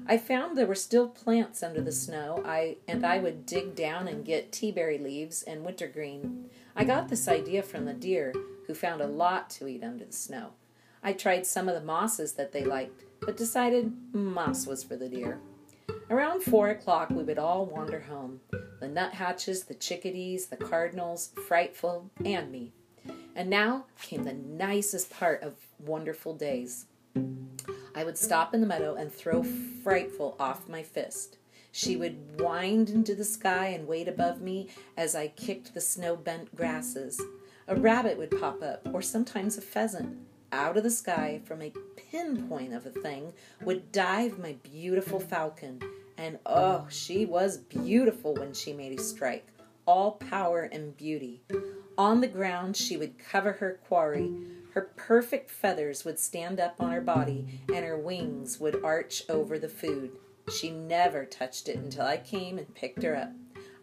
I 0.07 0.17
found 0.17 0.57
there 0.57 0.65
were 0.65 0.75
still 0.75 1.09
plants 1.09 1.61
under 1.61 1.81
the 1.81 1.91
snow, 1.91 2.41
I, 2.45 2.77
and 2.87 3.05
I 3.05 3.17
would 3.17 3.45
dig 3.45 3.75
down 3.75 4.07
and 4.07 4.23
get 4.23 4.53
teaberry 4.53 4.97
leaves 4.97 5.43
and 5.43 5.65
wintergreen. 5.65 6.49
I 6.73 6.85
got 6.85 7.09
this 7.09 7.27
idea 7.27 7.63
from 7.63 7.83
the 7.83 7.93
deer, 7.93 8.33
who 8.67 8.73
found 8.73 9.01
a 9.01 9.07
lot 9.07 9.49
to 9.51 9.67
eat 9.67 9.83
under 9.83 10.05
the 10.05 10.13
snow. 10.13 10.51
I 11.03 11.11
tried 11.11 11.45
some 11.45 11.67
of 11.67 11.75
the 11.75 11.85
mosses 11.85 12.33
that 12.33 12.53
they 12.53 12.63
liked, 12.63 13.03
but 13.19 13.35
decided 13.35 13.91
moss 14.13 14.65
was 14.65 14.85
for 14.85 14.95
the 14.95 15.09
deer. 15.09 15.41
Around 16.13 16.43
four 16.43 16.69
o'clock, 16.69 17.09
we 17.09 17.23
would 17.23 17.39
all 17.39 17.65
wander 17.65 18.01
home 18.01 18.39
the 18.79 18.87
nuthatches, 18.87 19.63
the 19.63 19.73
chickadees, 19.73 20.45
the 20.45 20.55
cardinals, 20.55 21.31
Frightful, 21.47 22.11
and 22.23 22.51
me. 22.51 22.71
And 23.35 23.49
now 23.49 23.85
came 23.99 24.23
the 24.23 24.33
nicest 24.33 25.09
part 25.09 25.41
of 25.41 25.55
wonderful 25.79 26.35
days. 26.35 26.85
I 27.95 28.03
would 28.03 28.19
stop 28.19 28.53
in 28.53 28.61
the 28.61 28.67
meadow 28.67 28.93
and 28.93 29.11
throw 29.11 29.41
Frightful 29.41 30.35
off 30.39 30.69
my 30.69 30.83
fist. 30.83 31.37
She 31.71 31.95
would 31.95 32.39
wind 32.39 32.91
into 32.91 33.15
the 33.15 33.25
sky 33.25 33.69
and 33.69 33.87
wait 33.87 34.07
above 34.07 34.39
me 34.39 34.69
as 34.95 35.15
I 35.15 35.29
kicked 35.29 35.73
the 35.73 35.81
snow 35.81 36.15
bent 36.15 36.55
grasses. 36.55 37.19
A 37.67 37.75
rabbit 37.75 38.19
would 38.19 38.39
pop 38.39 38.61
up, 38.61 38.87
or 38.93 39.01
sometimes 39.01 39.57
a 39.57 39.61
pheasant. 39.61 40.19
Out 40.51 40.77
of 40.77 40.83
the 40.83 40.91
sky, 40.91 41.41
from 41.43 41.63
a 41.63 41.73
pinpoint 42.11 42.75
of 42.75 42.85
a 42.85 42.91
thing, 42.91 43.33
would 43.63 43.91
dive 43.91 44.37
my 44.37 44.57
beautiful 44.61 45.19
falcon. 45.19 45.81
And 46.23 46.39
oh, 46.45 46.87
she 46.89 47.25
was 47.25 47.57
beautiful 47.57 48.33
when 48.35 48.53
she 48.53 48.71
made 48.71 48.97
a 48.97 49.03
strike, 49.03 49.45
all 49.85 50.13
power 50.13 50.69
and 50.71 50.95
beauty. 50.95 51.41
On 51.97 52.21
the 52.21 52.29
ground, 52.29 52.77
she 52.77 52.95
would 52.95 53.19
cover 53.19 53.51
her 53.51 53.81
quarry. 53.85 54.31
Her 54.71 54.93
perfect 54.95 55.51
feathers 55.51 56.05
would 56.05 56.17
stand 56.17 56.61
up 56.61 56.75
on 56.79 56.91
her 56.91 57.01
body, 57.01 57.59
and 57.67 57.83
her 57.83 57.97
wings 57.97 58.57
would 58.57 58.85
arch 58.85 59.23
over 59.27 59.59
the 59.59 59.67
food. 59.67 60.11
She 60.49 60.71
never 60.71 61.25
touched 61.25 61.67
it 61.67 61.75
until 61.75 62.05
I 62.05 62.15
came 62.15 62.57
and 62.57 62.73
picked 62.73 63.03
her 63.03 63.17
up. 63.17 63.33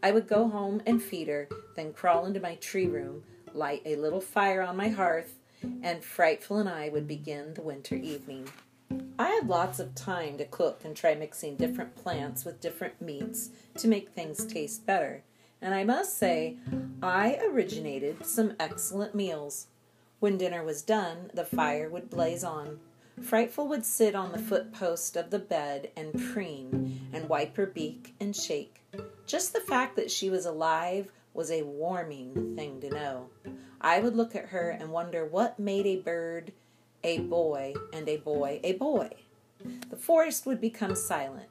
I 0.03 0.11
would 0.11 0.27
go 0.27 0.49
home 0.49 0.81
and 0.87 1.03
feed 1.03 1.29
her, 1.29 1.47
then 1.77 1.93
crawl 1.93 2.25
into 2.25 2.41
my 2.41 2.55
tree 2.55 2.87
room, 2.87 3.23
light 3.53 3.83
a 3.85 3.97
little 3.97 4.23
fire 4.23 4.63
on 4.63 4.79
my 4.79 4.89
hearth, 4.89 5.35
and 5.83 6.03
Frightful 6.03 6.57
and 6.57 6.71
I 6.71 6.89
would 6.89 7.07
begin 7.07 7.53
the 7.53 7.61
winter 7.61 7.97
evening. 7.97 8.49
I 9.21 9.29
had 9.29 9.49
lots 9.49 9.79
of 9.79 9.95
time 9.95 10.39
to 10.39 10.47
cook 10.47 10.81
and 10.83 10.97
try 10.97 11.15
mixing 11.15 11.57
different 11.57 11.95
plants 11.95 12.45
with 12.45 12.61
different 12.61 13.03
meats 13.03 13.51
to 13.77 13.87
make 13.87 14.09
things 14.09 14.47
taste 14.47 14.87
better, 14.87 15.23
and 15.61 15.75
I 15.75 15.85
must 15.85 16.17
say 16.17 16.57
I 17.03 17.39
originated 17.45 18.25
some 18.25 18.55
excellent 18.59 19.15
meals. 19.15 19.67
When 20.21 20.39
dinner 20.39 20.65
was 20.65 20.81
done, 20.81 21.31
the 21.35 21.45
fire 21.45 21.91
would 21.91 22.09
blaze 22.09 22.43
on. 22.43 22.81
Frightful 23.21 23.69
would 23.69 23.85
sit 23.85 24.15
on 24.15 24.33
the 24.33 24.39
footpost 24.39 25.17
of 25.17 25.29
the 25.29 25.39
bed 25.39 25.91
and 25.97 26.19
preen 26.33 27.11
and 27.13 27.29
wipe 27.29 27.59
her 27.59 27.67
beak 27.67 28.15
and 28.21 28.35
shake. 28.35 28.83
Just 29.27 29.53
the 29.53 29.61
fact 29.61 29.97
that 29.97 30.11
she 30.11 30.31
was 30.31 30.47
alive 30.47 31.13
was 31.35 31.51
a 31.51 31.63
warming 31.63 32.57
thing 32.57 32.81
to 32.81 32.89
know. 32.89 33.29
I 33.83 34.01
would 34.01 34.17
look 34.17 34.35
at 34.35 34.47
her 34.47 34.71
and 34.71 34.91
wonder 34.91 35.27
what 35.27 35.59
made 35.59 35.87
a 35.87 36.01
bird 36.01 36.53
a 37.03 37.19
boy 37.19 37.75
and 37.93 38.09
a 38.09 38.17
boy 38.19 38.61
a 38.63 38.73
boy. 38.73 39.11
The 39.91 39.97
forest 39.97 40.47
would 40.47 40.61
become 40.61 40.95
silent. 40.95 41.49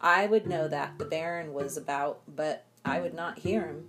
I 0.00 0.26
would 0.26 0.46
know 0.46 0.68
that 0.68 0.98
the 0.98 1.04
Baron 1.04 1.52
was 1.52 1.76
about, 1.76 2.20
but 2.28 2.64
I 2.84 3.00
would 3.00 3.14
not 3.14 3.38
hear 3.38 3.66
him. 3.66 3.88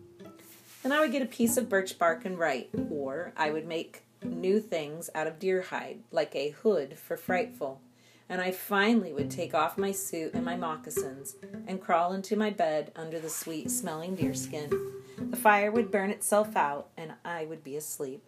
And 0.84 0.94
I 0.94 1.02
would 1.02 1.12
get 1.12 1.22
a 1.22 1.26
piece 1.26 1.58
of 1.58 1.70
birch 1.70 2.00
bark 2.00 2.24
and 2.24 2.40
write, 2.40 2.70
or 2.90 3.34
I 3.36 3.52
would 3.52 3.68
make 3.68 4.04
new 4.24 4.60
things 4.60 5.10
out 5.14 5.28
of 5.28 5.40
deer 5.40 5.64
hide, 5.64 6.00
like 6.12 6.36
a 6.36 6.50
hood 6.50 6.98
for 6.98 7.18
Frightful. 7.18 7.82
And 8.30 8.42
I 8.42 8.52
finally 8.52 9.14
would 9.14 9.32
take 9.32 9.54
off 9.54 9.78
my 9.78 9.92
suit 9.92 10.34
and 10.34 10.44
my 10.44 10.56
moccasins 10.56 11.36
and 11.66 11.82
crawl 11.82 12.14
into 12.14 12.36
my 12.36 12.50
bed 12.50 12.92
under 12.96 13.20
the 13.20 13.30
sweet 13.30 13.72
smelling 13.72 14.16
deerskin. 14.16 14.70
The 15.18 15.38
fire 15.38 15.72
would 15.72 15.92
burn 15.92 16.10
itself 16.10 16.56
out, 16.56 16.90
and 16.98 17.14
I 17.24 17.46
would 17.46 17.64
be 17.64 17.76
asleep. 17.76 18.24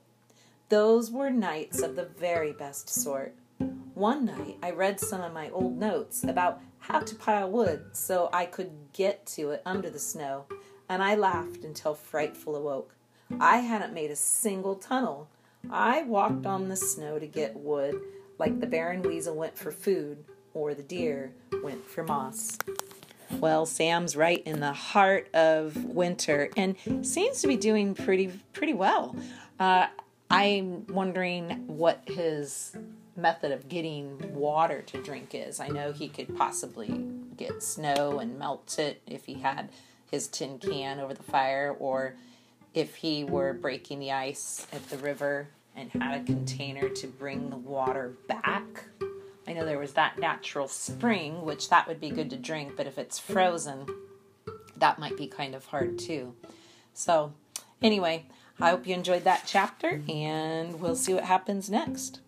Those 0.70 1.10
were 1.10 1.32
nights 1.32 1.82
of 1.82 1.96
the 1.96 2.06
very 2.06 2.54
best 2.54 2.90
sort. 2.90 3.34
One 3.96 4.24
night 4.24 4.58
I 4.62 4.70
read 4.70 5.00
some 5.00 5.20
of 5.20 5.34
my 5.34 5.50
old 5.50 5.80
notes 5.80 6.24
about 6.24 6.62
how 6.78 7.00
to 7.00 7.16
pile 7.16 7.50
wood 7.50 7.86
so 7.94 8.30
I 8.32 8.46
could 8.46 8.70
get 8.94 9.26
to 9.28 9.50
it 9.50 9.64
under 9.66 9.90
the 9.90 9.98
snow, 9.98 10.46
and 10.88 11.02
I 11.02 11.16
laughed 11.16 11.64
until 11.64 11.96
Frightful 11.96 12.56
awoke. 12.56 12.94
I 13.40 13.58
hadn't 13.58 13.96
made 13.96 14.12
a 14.12 14.16
single 14.16 14.76
tunnel. 14.76 15.28
I 15.72 16.04
walked 16.04 16.46
on 16.46 16.70
the 16.70 16.76
snow 16.76 17.18
to 17.18 17.26
get 17.26 17.58
wood, 17.58 18.00
like 18.38 18.60
the 18.60 18.68
Baron 18.68 19.02
Weasel 19.02 19.36
went 19.36 19.58
for 19.58 19.72
food, 19.72 20.24
or 20.54 20.76
the 20.76 20.84
deer 20.84 21.34
went 21.64 21.84
for 21.84 22.04
moss. 22.04 22.60
Well, 23.32 23.66
Sam's 23.66 24.16
right 24.16 24.44
in 24.46 24.60
the 24.60 24.74
heart 24.74 25.34
of 25.34 25.76
winter 25.84 26.50
and 26.56 26.76
seems 27.02 27.42
to 27.42 27.48
be 27.48 27.58
doing 27.58 27.96
pretty 27.96 28.32
pretty 28.54 28.74
well. 28.74 29.16
Uh, 29.60 29.88
I'm 30.29 30.86
wondering 30.88 31.65
what 31.67 32.01
his 32.05 32.75
method 33.15 33.51
of 33.51 33.67
getting 33.67 34.33
water 34.33 34.81
to 34.83 35.01
drink 35.01 35.33
is. 35.33 35.59
I 35.59 35.69
know 35.69 35.91
he 35.91 36.07
could 36.07 36.36
possibly 36.38 37.05
get 37.36 37.63
snow 37.63 38.19
and 38.19 38.38
melt 38.38 38.77
it 38.77 39.01
if 39.07 39.25
he 39.25 39.36
had 39.36 39.69
his 40.12 40.27
tin 40.27 40.59
can 40.59 41.00
over 41.00 41.13
the 41.13 41.24
fire, 41.24 41.75
or 41.79 42.15
if 42.74 42.95
he 42.95 43.24
were 43.24 43.53
breaking 43.53 44.00
the 44.00 44.12
ice 44.12 44.65
at 44.71 44.88
the 44.89 44.98
river 44.98 45.50
and 45.75 45.91
had 45.91 46.21
a 46.21 46.24
container 46.24 46.89
to 46.89 47.07
bring 47.07 47.50
the 47.50 47.57
water 47.57 48.13
back. 48.27 48.86
I 49.48 49.53
know 49.53 49.65
there 49.65 49.79
was 49.79 49.93
that 49.93 50.19
natural 50.19 50.67
spring, 50.67 51.43
which 51.43 51.69
that 51.69 51.88
would 51.88 52.00
be 52.00 52.09
good 52.09 52.29
to 52.31 52.38
drink, 52.38 52.74
but 52.75 52.88
if 52.88 52.98
it's 52.98 53.17
frozen, 53.17 53.86
that 54.77 55.00
might 55.00 55.17
be 55.17 55.27
kind 55.27 55.55
of 55.55 55.65
hard 55.65 55.98
too. 55.98 56.36
So, 56.93 57.33
anyway, 57.81 58.25
I 58.62 58.72
hope 58.72 58.86
you 58.86 58.94
enjoyed 58.94 59.24
that 59.24 59.44
chapter, 59.46 60.01
and 60.10 60.82
we'll 60.82 60.96
see 60.96 61.13
what 61.13 61.24
happens 61.24 61.70
next. 61.70 62.20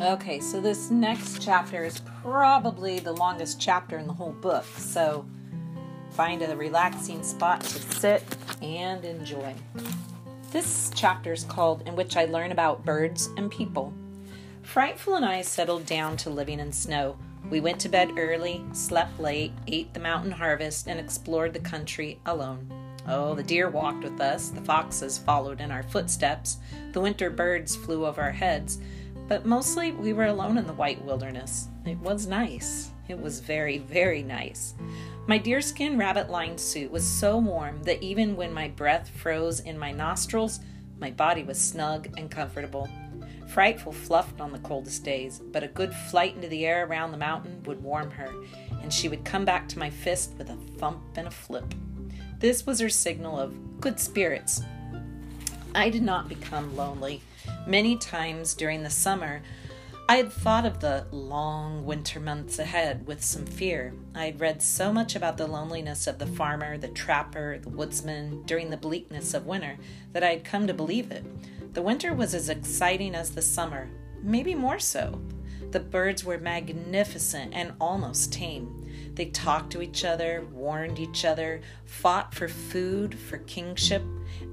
Okay, 0.00 0.40
so 0.40 0.60
this 0.60 0.90
next 0.90 1.40
chapter 1.40 1.84
is 1.84 2.00
probably 2.22 2.98
the 2.98 3.12
longest 3.12 3.60
chapter 3.60 3.96
in 3.96 4.06
the 4.06 4.12
whole 4.12 4.32
book. 4.32 4.64
So 4.76 5.24
find 6.10 6.42
a 6.42 6.56
relaxing 6.56 7.22
spot 7.22 7.60
to 7.62 7.78
sit 7.94 8.22
and 8.60 9.04
enjoy. 9.04 9.54
This 10.50 10.90
chapter 10.94 11.32
is 11.32 11.44
called 11.44 11.86
In 11.86 11.96
Which 11.96 12.16
I 12.16 12.24
Learn 12.26 12.52
About 12.52 12.84
Birds 12.84 13.28
and 13.36 13.50
People. 13.50 13.94
Frightful 14.64 15.14
and 15.14 15.24
I 15.24 15.42
settled 15.42 15.86
down 15.86 16.16
to 16.16 16.30
living 16.30 16.58
in 16.58 16.72
snow. 16.72 17.16
We 17.48 17.60
went 17.60 17.78
to 17.80 17.88
bed 17.88 18.18
early, 18.18 18.64
slept 18.72 19.20
late, 19.20 19.52
ate 19.68 19.92
the 19.94 20.00
mountain 20.00 20.32
harvest, 20.32 20.88
and 20.88 20.98
explored 20.98 21.52
the 21.52 21.60
country 21.60 22.18
alone. 22.26 22.66
Oh, 23.06 23.34
the 23.34 23.42
deer 23.42 23.68
walked 23.68 24.02
with 24.02 24.20
us, 24.20 24.48
the 24.48 24.62
foxes 24.62 25.18
followed 25.18 25.60
in 25.60 25.70
our 25.70 25.82
footsteps, 25.82 26.56
the 26.92 27.00
winter 27.00 27.30
birds 27.30 27.76
flew 27.76 28.06
over 28.06 28.22
our 28.22 28.32
heads, 28.32 28.78
but 29.28 29.44
mostly 29.44 29.92
we 29.92 30.12
were 30.12 30.26
alone 30.26 30.58
in 30.58 30.66
the 30.66 30.72
white 30.72 31.04
wilderness. 31.04 31.68
It 31.84 31.98
was 31.98 32.26
nice. 32.26 32.90
It 33.06 33.20
was 33.20 33.40
very, 33.40 33.78
very 33.78 34.22
nice. 34.22 34.74
My 35.26 35.38
deerskin 35.38 35.98
rabbit 35.98 36.30
lined 36.30 36.58
suit 36.58 36.90
was 36.90 37.06
so 37.06 37.36
warm 37.36 37.82
that 37.82 38.02
even 38.02 38.34
when 38.34 38.52
my 38.52 38.68
breath 38.68 39.10
froze 39.10 39.60
in 39.60 39.78
my 39.78 39.92
nostrils, 39.92 40.60
my 40.98 41.10
body 41.10 41.44
was 41.44 41.60
snug 41.60 42.08
and 42.16 42.30
comfortable. 42.30 42.88
Frightful 43.48 43.92
fluffed 43.92 44.40
on 44.40 44.52
the 44.52 44.58
coldest 44.58 45.04
days, 45.04 45.38
but 45.38 45.62
a 45.62 45.68
good 45.68 45.94
flight 45.94 46.34
into 46.34 46.48
the 46.48 46.66
air 46.66 46.86
around 46.86 47.12
the 47.12 47.18
mountain 47.18 47.62
would 47.64 47.82
warm 47.82 48.10
her, 48.10 48.32
and 48.82 48.92
she 48.92 49.08
would 49.08 49.24
come 49.24 49.44
back 49.44 49.68
to 49.68 49.78
my 49.78 49.90
fist 49.90 50.32
with 50.38 50.50
a 50.50 50.56
thump 50.78 51.02
and 51.16 51.28
a 51.28 51.30
flip. 51.30 51.74
This 52.40 52.66
was 52.66 52.80
her 52.80 52.88
signal 52.88 53.38
of 53.38 53.80
good 53.80 54.00
spirits. 54.00 54.62
I 55.74 55.90
did 55.90 56.02
not 56.02 56.28
become 56.28 56.76
lonely. 56.76 57.22
Many 57.66 57.96
times 57.96 58.54
during 58.54 58.82
the 58.82 58.90
summer, 58.90 59.42
I 60.06 60.16
had 60.16 60.30
thought 60.30 60.66
of 60.66 60.80
the 60.80 61.06
long 61.12 61.86
winter 61.86 62.20
months 62.20 62.58
ahead 62.58 63.06
with 63.06 63.24
some 63.24 63.46
fear. 63.46 63.94
I 64.14 64.26
had 64.26 64.40
read 64.40 64.60
so 64.60 64.92
much 64.92 65.16
about 65.16 65.38
the 65.38 65.46
loneliness 65.46 66.06
of 66.06 66.18
the 66.18 66.26
farmer, 66.26 66.76
the 66.76 66.88
trapper, 66.88 67.58
the 67.58 67.70
woodsman 67.70 68.42
during 68.42 68.68
the 68.68 68.76
bleakness 68.76 69.32
of 69.32 69.46
winter 69.46 69.78
that 70.12 70.22
I 70.22 70.28
had 70.28 70.44
come 70.44 70.66
to 70.66 70.74
believe 70.74 71.10
it. 71.10 71.24
The 71.74 71.82
winter 71.82 72.14
was 72.14 72.34
as 72.34 72.48
exciting 72.48 73.16
as 73.16 73.30
the 73.30 73.42
summer, 73.42 73.90
maybe 74.22 74.54
more 74.54 74.78
so. 74.78 75.20
The 75.72 75.80
birds 75.80 76.24
were 76.24 76.38
magnificent 76.38 77.52
and 77.52 77.72
almost 77.80 78.32
tame. 78.32 78.88
They 79.14 79.26
talked 79.26 79.72
to 79.72 79.82
each 79.82 80.04
other, 80.04 80.46
warned 80.52 81.00
each 81.00 81.24
other, 81.24 81.62
fought 81.84 82.32
for 82.32 82.46
food, 82.46 83.18
for 83.18 83.38
kingship, 83.38 84.04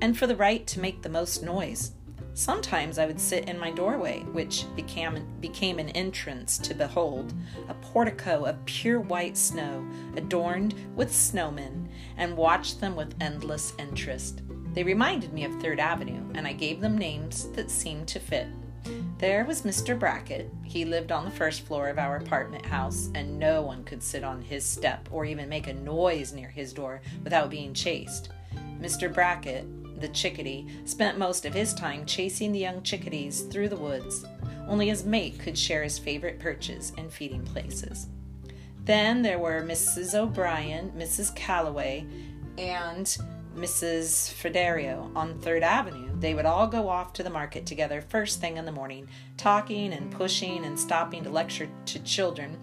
and 0.01 0.17
for 0.17 0.25
the 0.25 0.35
right 0.35 0.65
to 0.65 0.79
make 0.79 1.03
the 1.03 1.09
most 1.09 1.43
noise. 1.43 1.91
Sometimes 2.33 2.97
I 2.97 3.05
would 3.05 3.19
sit 3.19 3.47
in 3.47 3.59
my 3.59 3.69
doorway, 3.69 4.21
which 4.31 4.65
became, 4.75 5.23
became 5.41 5.77
an 5.77 5.89
entrance 5.89 6.57
to 6.57 6.73
behold 6.73 7.35
a 7.69 7.75
portico 7.75 8.45
of 8.45 8.65
pure 8.65 8.99
white 8.99 9.37
snow 9.37 9.85
adorned 10.15 10.73
with 10.95 11.11
snowmen, 11.11 11.87
and 12.17 12.35
watch 12.35 12.79
them 12.79 12.95
with 12.95 13.13
endless 13.21 13.73
interest. 13.77 14.41
They 14.73 14.83
reminded 14.83 15.33
me 15.33 15.43
of 15.43 15.53
Third 15.61 15.79
Avenue, 15.79 16.23
and 16.33 16.47
I 16.47 16.53
gave 16.53 16.81
them 16.81 16.97
names 16.97 17.49
that 17.51 17.71
seemed 17.71 18.07
to 18.09 18.19
fit. 18.19 18.47
There 19.19 19.45
was 19.45 19.61
Mr. 19.61 19.97
Brackett. 19.97 20.49
He 20.63 20.85
lived 20.85 21.11
on 21.11 21.25
the 21.25 21.31
first 21.31 21.61
floor 21.61 21.89
of 21.89 21.99
our 21.99 22.17
apartment 22.17 22.65
house, 22.65 23.09
and 23.13 23.37
no 23.37 23.61
one 23.61 23.83
could 23.83 24.01
sit 24.01 24.23
on 24.23 24.41
his 24.41 24.65
step 24.65 25.07
or 25.11 25.25
even 25.25 25.49
make 25.49 25.67
a 25.67 25.73
noise 25.73 26.33
near 26.33 26.49
his 26.49 26.73
door 26.73 27.01
without 27.23 27.49
being 27.49 27.73
chased. 27.73 28.29
Mr. 28.79 29.13
Brackett 29.13 29.67
the 30.01 30.09
chickadee, 30.09 30.67
spent 30.85 31.17
most 31.17 31.45
of 31.45 31.53
his 31.53 31.73
time 31.73 32.05
chasing 32.05 32.51
the 32.51 32.59
young 32.59 32.81
chickadees 32.83 33.41
through 33.41 33.69
the 33.69 33.77
woods. 33.77 34.25
Only 34.67 34.89
his 34.89 35.05
mate 35.05 35.39
could 35.39 35.57
share 35.57 35.83
his 35.83 35.97
favorite 35.97 36.39
perches 36.39 36.91
and 36.97 37.11
feeding 37.11 37.45
places. 37.45 38.07
Then 38.83 39.21
there 39.21 39.39
were 39.39 39.61
Mrs. 39.61 40.15
O'Brien, 40.15 40.91
Mrs. 40.97 41.33
Calloway, 41.35 42.05
and 42.57 43.15
Mrs. 43.55 44.33
Federio 44.33 45.15
on 45.15 45.39
Third 45.39 45.63
Avenue. 45.63 46.09
They 46.19 46.33
would 46.33 46.45
all 46.45 46.67
go 46.67 46.87
off 46.87 47.13
to 47.13 47.23
the 47.23 47.29
market 47.29 47.65
together 47.65 48.01
first 48.01 48.39
thing 48.39 48.57
in 48.57 48.65
the 48.65 48.71
morning, 48.71 49.07
talking 49.37 49.93
and 49.93 50.11
pushing 50.11 50.65
and 50.65 50.79
stopping 50.79 51.23
to 51.23 51.29
lecture 51.29 51.69
to 51.87 51.99
children 51.99 52.57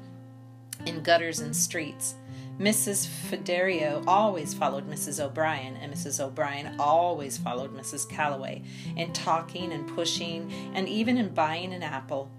in 0.87 1.03
gutters 1.03 1.41
and 1.41 1.55
streets. 1.55 2.15
Mrs. 2.59 3.07
Federio 3.07 4.03
always 4.07 4.53
followed 4.53 4.89
Mrs. 4.91 5.25
O'Brien, 5.25 5.77
and 5.77 5.93
Mrs. 5.93 6.19
O'Brien 6.25 6.75
always 6.81 7.39
followed 7.39 7.73
Mrs. 7.73 8.09
Calloway 8.09 8.62
in 8.97 9.12
talking 9.12 9.73
and 9.73 9.87
pushing, 9.95 10.53
and 10.75 10.89
even 10.89 11.19
in 11.19 11.29
buying 11.29 11.73
an 11.73 11.85
apple. 11.85 12.31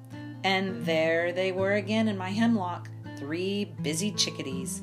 And 0.44 0.86
there 0.86 1.32
they 1.32 1.52
were 1.52 1.74
again 1.74 2.10
in 2.10 2.18
my 2.18 2.30
hemlock, 2.30 2.90
three 3.18 3.66
busy 3.82 4.12
chickadees. 4.12 4.82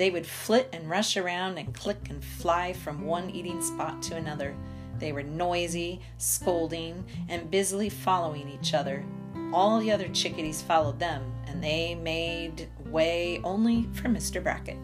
They 0.00 0.08
would 0.08 0.26
flit 0.26 0.70
and 0.72 0.88
rush 0.88 1.18
around 1.18 1.58
and 1.58 1.74
click 1.74 2.08
and 2.08 2.24
fly 2.24 2.72
from 2.72 3.04
one 3.04 3.28
eating 3.28 3.60
spot 3.60 4.00
to 4.04 4.16
another. 4.16 4.56
They 4.98 5.12
were 5.12 5.22
noisy, 5.22 6.00
scolding, 6.16 7.04
and 7.28 7.50
busily 7.50 7.90
following 7.90 8.48
each 8.48 8.72
other. 8.72 9.04
All 9.52 9.78
the 9.78 9.92
other 9.92 10.08
chickadees 10.08 10.62
followed 10.62 10.98
them, 10.98 11.30
and 11.46 11.62
they 11.62 11.94
made 11.96 12.70
way 12.86 13.42
only 13.44 13.90
for 13.92 14.08
Mr. 14.08 14.42
Brackett. 14.42 14.78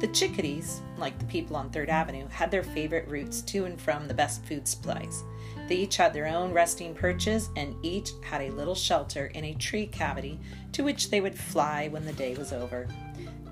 The 0.00 0.08
chickadees, 0.08 0.80
like 0.98 1.16
the 1.20 1.26
people 1.26 1.54
on 1.54 1.70
Third 1.70 1.88
Avenue, 1.88 2.26
had 2.26 2.50
their 2.50 2.64
favorite 2.64 3.06
routes 3.06 3.42
to 3.42 3.66
and 3.66 3.80
from 3.80 4.08
the 4.08 4.14
best 4.14 4.44
food 4.46 4.66
supplies. 4.66 5.22
They 5.68 5.76
each 5.76 5.96
had 5.96 6.12
their 6.12 6.26
own 6.26 6.52
resting 6.52 6.92
perches, 6.92 7.50
and 7.54 7.76
each 7.84 8.10
had 8.24 8.40
a 8.40 8.50
little 8.50 8.74
shelter 8.74 9.26
in 9.26 9.44
a 9.44 9.54
tree 9.54 9.86
cavity 9.86 10.40
to 10.72 10.82
which 10.82 11.08
they 11.08 11.20
would 11.20 11.38
fly 11.38 11.86
when 11.86 12.04
the 12.04 12.12
day 12.14 12.34
was 12.34 12.52
over. 12.52 12.88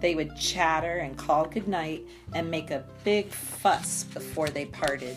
They 0.00 0.14
would 0.14 0.36
chatter 0.36 0.98
and 0.98 1.16
call 1.16 1.46
goodnight 1.46 2.06
and 2.34 2.50
make 2.50 2.70
a 2.70 2.84
big 3.04 3.30
fuss 3.30 4.04
before 4.04 4.48
they 4.48 4.66
parted. 4.66 5.16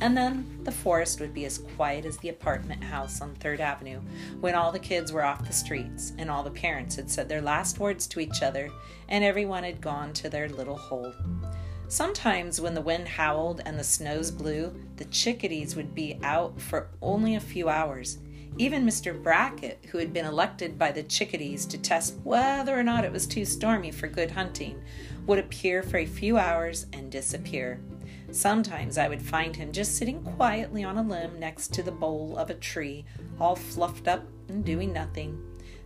And 0.00 0.16
then 0.16 0.60
the 0.62 0.72
forest 0.72 1.20
would 1.20 1.34
be 1.34 1.44
as 1.44 1.58
quiet 1.76 2.04
as 2.04 2.18
the 2.18 2.28
apartment 2.28 2.84
house 2.84 3.20
on 3.20 3.34
Third 3.34 3.60
Avenue 3.60 4.00
when 4.40 4.54
all 4.54 4.70
the 4.70 4.78
kids 4.78 5.12
were 5.12 5.24
off 5.24 5.46
the 5.46 5.52
streets 5.52 6.12
and 6.18 6.30
all 6.30 6.42
the 6.42 6.50
parents 6.50 6.94
had 6.94 7.10
said 7.10 7.28
their 7.28 7.40
last 7.40 7.80
words 7.80 8.06
to 8.08 8.20
each 8.20 8.42
other 8.42 8.70
and 9.08 9.24
everyone 9.24 9.64
had 9.64 9.80
gone 9.80 10.12
to 10.14 10.28
their 10.28 10.48
little 10.48 10.76
hole. 10.76 11.12
Sometimes, 11.88 12.60
when 12.60 12.74
the 12.74 12.82
wind 12.82 13.08
howled 13.08 13.62
and 13.64 13.78
the 13.78 13.84
snows 13.84 14.30
blew, 14.30 14.78
the 14.96 15.06
chickadees 15.06 15.74
would 15.74 15.94
be 15.94 16.20
out 16.22 16.60
for 16.60 16.88
only 17.00 17.34
a 17.34 17.40
few 17.40 17.70
hours. 17.70 18.18
Even 18.56 18.86
Mr. 18.86 19.20
Brackett, 19.22 19.84
who 19.90 19.98
had 19.98 20.12
been 20.12 20.24
elected 20.24 20.78
by 20.78 20.90
the 20.90 21.02
chickadees 21.02 21.66
to 21.66 21.78
test 21.78 22.16
whether 22.24 22.78
or 22.78 22.82
not 22.82 23.04
it 23.04 23.12
was 23.12 23.26
too 23.26 23.44
stormy 23.44 23.90
for 23.90 24.08
good 24.08 24.30
hunting, 24.30 24.82
would 25.26 25.38
appear 25.38 25.82
for 25.82 25.98
a 25.98 26.06
few 26.06 26.38
hours 26.38 26.86
and 26.92 27.12
disappear. 27.12 27.80
Sometimes 28.30 28.98
I 28.98 29.08
would 29.08 29.22
find 29.22 29.54
him 29.54 29.72
just 29.72 29.96
sitting 29.96 30.22
quietly 30.22 30.84
on 30.84 30.98
a 30.98 31.02
limb 31.02 31.38
next 31.38 31.72
to 31.74 31.82
the 31.82 31.92
bole 31.92 32.36
of 32.36 32.50
a 32.50 32.54
tree, 32.54 33.04
all 33.38 33.56
fluffed 33.56 34.08
up 34.08 34.24
and 34.48 34.64
doing 34.64 34.92
nothing. 34.92 35.42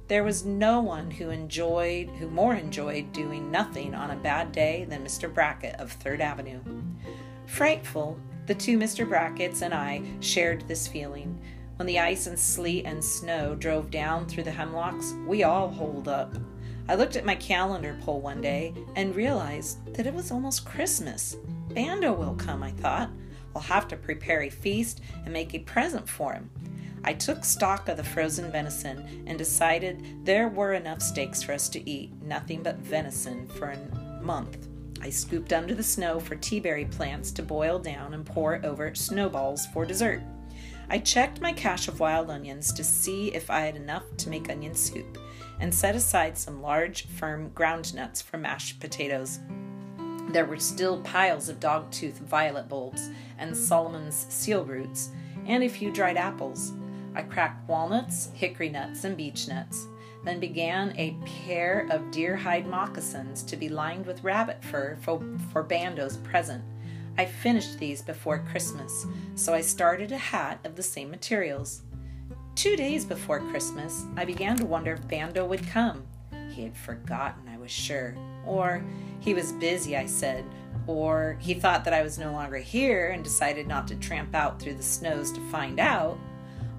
There 0.09 0.25
was 0.25 0.44
no 0.44 0.81
one 0.81 1.11
who 1.11 1.31
enjoyed 1.31 2.09
who 2.11 2.29
more 2.29 2.55
enjoyed 2.55 3.12
doing 3.12 3.51
nothing 3.51 3.94
on 3.94 4.11
a 4.11 4.16
bad 4.16 4.53
day 4.53 4.85
than 4.88 5.05
Mr. 5.05 5.33
Brackett 5.33 5.77
of 5.81 5.92
Third 5.92 6.20
Avenue. 6.20 6.61
Frightful, 7.46 8.18
the 8.46 8.55
two 8.55 8.77
Mr. 8.77 9.09
Bracketts 9.09 9.62
and 9.62 9.72
I 9.72 10.03
shared 10.20 10.66
this 10.66 10.88
feeling. 10.88 11.40
When 11.83 11.88
the 11.88 11.99
ice 11.99 12.29
and 12.29 12.38
sleet 12.38 12.85
and 12.85 13.05
snow 13.05 13.57
drove 13.57 13.90
down 13.90 14.29
through 14.29 14.45
the 14.45 14.53
hemlocks, 14.53 15.14
we 15.27 15.42
all 15.42 15.68
holed 15.68 16.07
up. 16.07 16.33
I 16.88 16.95
looked 16.95 17.16
at 17.16 17.25
my 17.25 17.35
calendar 17.35 17.99
pole 18.03 18.21
one 18.21 18.40
day 18.40 18.73
and 18.95 19.16
realized 19.16 19.92
that 19.97 20.07
it 20.07 20.14
was 20.14 20.31
almost 20.31 20.64
Christmas. 20.64 21.38
Bando 21.75 22.12
will 22.12 22.37
come, 22.37 22.62
I 22.62 22.71
thought. 22.71 23.11
I'll 23.57 23.62
have 23.62 23.88
to 23.88 23.97
prepare 23.97 24.42
a 24.42 24.49
feast 24.49 25.01
and 25.25 25.33
make 25.33 25.55
a 25.55 25.59
present 25.59 26.09
for 26.09 26.35
him. 26.35 26.51
I 27.03 27.14
took 27.14 27.45
stock 27.45 27.88
of 27.88 27.97
the 27.97 28.05
frozen 28.05 28.53
venison 28.53 29.25
and 29.27 29.37
decided 29.37 30.25
there 30.25 30.47
were 30.47 30.75
enough 30.75 31.03
steaks 31.03 31.42
for 31.42 31.53
us 31.53 31.68
to 31.71 31.90
eat, 31.90 32.12
nothing 32.23 32.62
but 32.62 32.77
venison 32.77 33.49
for 33.49 33.71
a 33.71 34.23
month. 34.23 34.68
I 35.01 35.11
scooped 35.11 35.53
under 35.53 35.75
the 35.75 35.83
snow 35.83 36.21
for 36.21 36.37
teaberry 36.37 36.85
plants 36.85 37.33
to 37.33 37.42
boil 37.42 37.81
down 37.81 38.14
and 38.14 38.25
pour 38.25 38.64
over 38.64 38.95
snowballs 38.95 39.66
for 39.66 39.85
dessert. 39.85 40.23
I 40.88 40.99
checked 40.99 41.40
my 41.40 41.53
cache 41.53 41.88
of 41.88 42.01
wild 42.01 42.31
onions 42.31 42.73
to 42.75 42.85
see 42.85 43.29
if 43.35 43.51
I 43.51 43.61
had 43.61 43.77
enough 43.77 44.05
to 44.18 44.29
make 44.29 44.51
onion 44.51 44.75
soup 44.75 45.18
and 45.61 45.75
set 45.75 45.95
aside 45.95 46.37
some 46.37 46.61
large, 46.61 47.07
firm 47.07 47.51
ground 47.51 47.95
nuts 47.95 48.21
for 48.21 48.37
mashed 48.37 48.81
potatoes. 48.81 49.38
There 50.31 50.47
were 50.47 50.59
still 50.59 51.01
piles 51.03 51.49
of 51.49 51.61
dogtooth 51.61 52.18
violet 52.18 52.68
bulbs 52.68 53.11
and 53.38 53.57
Solomon's 53.57 54.27
seal 54.29 54.64
roots, 54.64 55.11
and 55.47 55.62
a 55.62 55.68
few 55.68 55.92
dried 55.92 56.16
apples. 56.16 56.73
I 57.14 57.23
cracked 57.23 57.68
walnuts, 57.68 58.31
hickory 58.35 58.71
nuts, 58.71 59.05
and 59.05 59.16
beech 59.16 59.49
nuts, 59.49 59.87
then 60.25 60.40
began 60.40 60.95
a 60.97 61.16
pair 61.27 61.87
of 61.90 62.11
deer 62.11 62.37
hide 62.37 62.66
moccasins 62.66 63.42
to 63.45 63.57
be 63.57 63.68
lined 63.68 64.07
with 64.07 64.25
rabbit 64.25 64.62
fur 64.64 64.97
for, 65.03 65.21
for 65.53 65.62
Bando's 65.62 66.16
present. 66.18 66.62
I 67.18 67.27
finished 67.27 67.79
these 67.79 68.01
before 68.03 68.38
Christmas, 68.51 69.07
so 69.35 69.53
I 69.53 69.61
started 69.61 70.12
a 70.12 70.18
hat 70.18 70.61
of 70.64 70.77
the 70.77 70.83
same 70.83 71.11
materials. 71.11 71.83
Two 72.55 72.77
days 72.77 73.05
before 73.05 73.40
Christmas, 73.40 74.05
I 74.16 74.25
began 74.25 74.57
to 74.57 74.64
wonder 74.64 74.92
if 74.92 75.09
Bando 75.09 75.44
would 75.44 75.66
come. 75.66 76.07
He 76.51 76.62
had 76.62 76.77
forgotten, 76.77 77.48
I 77.48 77.59
was 77.59 77.70
sure. 77.70 78.14
Or 78.46 78.85
he 79.20 79.35
was 79.35 79.53
busy, 79.53 79.96
I 79.96 80.07
said. 80.07 80.44
Or 80.87 81.37
he 81.40 81.55
thought 81.55 81.85
that 81.85 81.94
I 81.94 82.03
was 82.03 82.18
no 82.18 82.33
longer 82.33 82.59
here 82.59 83.11
and 83.11 83.22
decided 83.22 83.66
not 83.66 83.87
to 83.88 83.94
tramp 83.96 84.35
out 84.35 84.61
through 84.61 84.75
the 84.75 84.83
snows 84.83 85.33
to 85.33 85.51
find 85.51 85.81
out. 85.81 86.18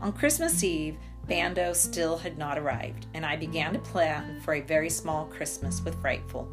On 0.02 0.12
Christmas 0.12 0.64
Eve, 0.64 0.98
Bando 1.28 1.74
still 1.74 2.18
had 2.18 2.38
not 2.38 2.58
arrived, 2.58 3.06
and 3.14 3.26
I 3.26 3.36
began 3.38 3.74
to 3.74 3.80
plan 3.80 4.42
for 4.42 4.56
a 4.56 4.62
very 4.62 4.90
small 4.90 5.26
Christmas 5.28 5.82
with 5.84 6.00
Frightful. 6.02 6.48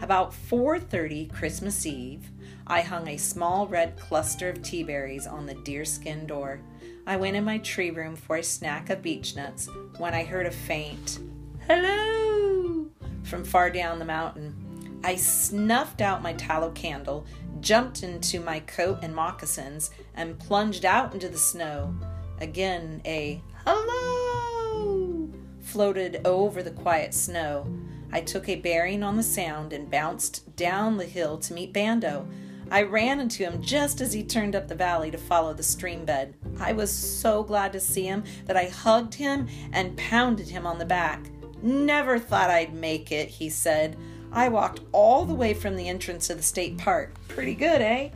About 0.00 0.32
4:30 0.32 1.26
Christmas 1.32 1.84
Eve, 1.84 2.30
I 2.70 2.82
hung 2.82 3.08
a 3.08 3.16
small 3.16 3.66
red 3.66 3.98
cluster 3.98 4.50
of 4.50 4.62
tea 4.62 4.82
berries 4.82 5.26
on 5.26 5.46
the 5.46 5.54
deerskin 5.54 6.26
door. 6.26 6.60
I 7.06 7.16
went 7.16 7.36
in 7.36 7.44
my 7.44 7.58
tree 7.58 7.90
room 7.90 8.14
for 8.14 8.36
a 8.36 8.42
snack 8.42 8.90
of 8.90 9.00
beech 9.00 9.34
nuts 9.34 9.70
when 9.96 10.12
I 10.12 10.24
heard 10.24 10.44
a 10.44 10.50
faint 10.50 11.18
hello 11.66 12.86
from 13.22 13.44
far 13.44 13.70
down 13.70 13.98
the 13.98 14.04
mountain. 14.04 15.00
I 15.02 15.16
snuffed 15.16 16.02
out 16.02 16.22
my 16.22 16.34
tallow 16.34 16.70
candle, 16.72 17.24
jumped 17.60 18.02
into 18.02 18.40
my 18.40 18.60
coat 18.60 18.98
and 19.02 19.14
moccasins, 19.14 19.90
and 20.14 20.38
plunged 20.38 20.84
out 20.84 21.14
into 21.14 21.28
the 21.28 21.38
snow. 21.38 21.94
Again, 22.40 23.00
a 23.06 23.42
hello 23.64 25.30
floated 25.60 26.20
over 26.26 26.62
the 26.62 26.70
quiet 26.70 27.14
snow. 27.14 27.66
I 28.12 28.20
took 28.20 28.48
a 28.48 28.56
bearing 28.56 29.02
on 29.02 29.16
the 29.16 29.22
sound 29.22 29.72
and 29.72 29.90
bounced 29.90 30.56
down 30.56 30.96
the 30.96 31.04
hill 31.06 31.38
to 31.38 31.54
meet 31.54 31.72
Bando. 31.72 32.26
I 32.70 32.82
ran 32.82 33.20
into 33.20 33.42
him 33.42 33.62
just 33.62 34.00
as 34.00 34.12
he 34.12 34.22
turned 34.22 34.54
up 34.54 34.68
the 34.68 34.74
valley 34.74 35.10
to 35.10 35.18
follow 35.18 35.54
the 35.54 35.62
stream 35.62 36.04
bed. 36.04 36.34
I 36.60 36.72
was 36.72 36.90
so 36.90 37.42
glad 37.42 37.72
to 37.72 37.80
see 37.80 38.04
him 38.04 38.24
that 38.46 38.56
I 38.56 38.66
hugged 38.66 39.14
him 39.14 39.48
and 39.72 39.96
pounded 39.96 40.48
him 40.48 40.66
on 40.66 40.78
the 40.78 40.84
back. 40.84 41.30
Never 41.62 42.18
thought 42.18 42.50
I'd 42.50 42.74
make 42.74 43.10
it, 43.10 43.28
he 43.28 43.48
said. 43.48 43.96
I 44.32 44.48
walked 44.48 44.80
all 44.92 45.24
the 45.24 45.34
way 45.34 45.54
from 45.54 45.76
the 45.76 45.88
entrance 45.88 46.28
of 46.28 46.36
the 46.36 46.42
state 46.42 46.76
park. 46.76 47.14
Pretty 47.28 47.54
good, 47.54 47.80
eh? 47.80 48.10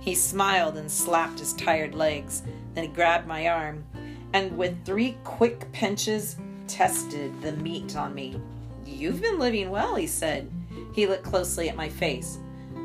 He 0.00 0.14
smiled 0.14 0.78
and 0.78 0.90
slapped 0.90 1.38
his 1.38 1.52
tired 1.52 1.94
legs. 1.94 2.42
Then 2.74 2.84
he 2.84 2.90
grabbed 2.90 3.26
my 3.26 3.48
arm 3.48 3.84
and, 4.32 4.56
with 4.56 4.84
three 4.84 5.16
quick 5.24 5.70
pinches, 5.72 6.36
tested 6.66 7.40
the 7.42 7.52
meat 7.52 7.96
on 7.96 8.14
me. 8.14 8.40
You've 8.86 9.20
been 9.20 9.38
living 9.38 9.70
well, 9.70 9.96
he 9.96 10.06
said. 10.06 10.50
He 10.94 11.06
looked 11.06 11.24
closely 11.24 11.68
at 11.68 11.76
my 11.76 11.88
face. 11.88 12.38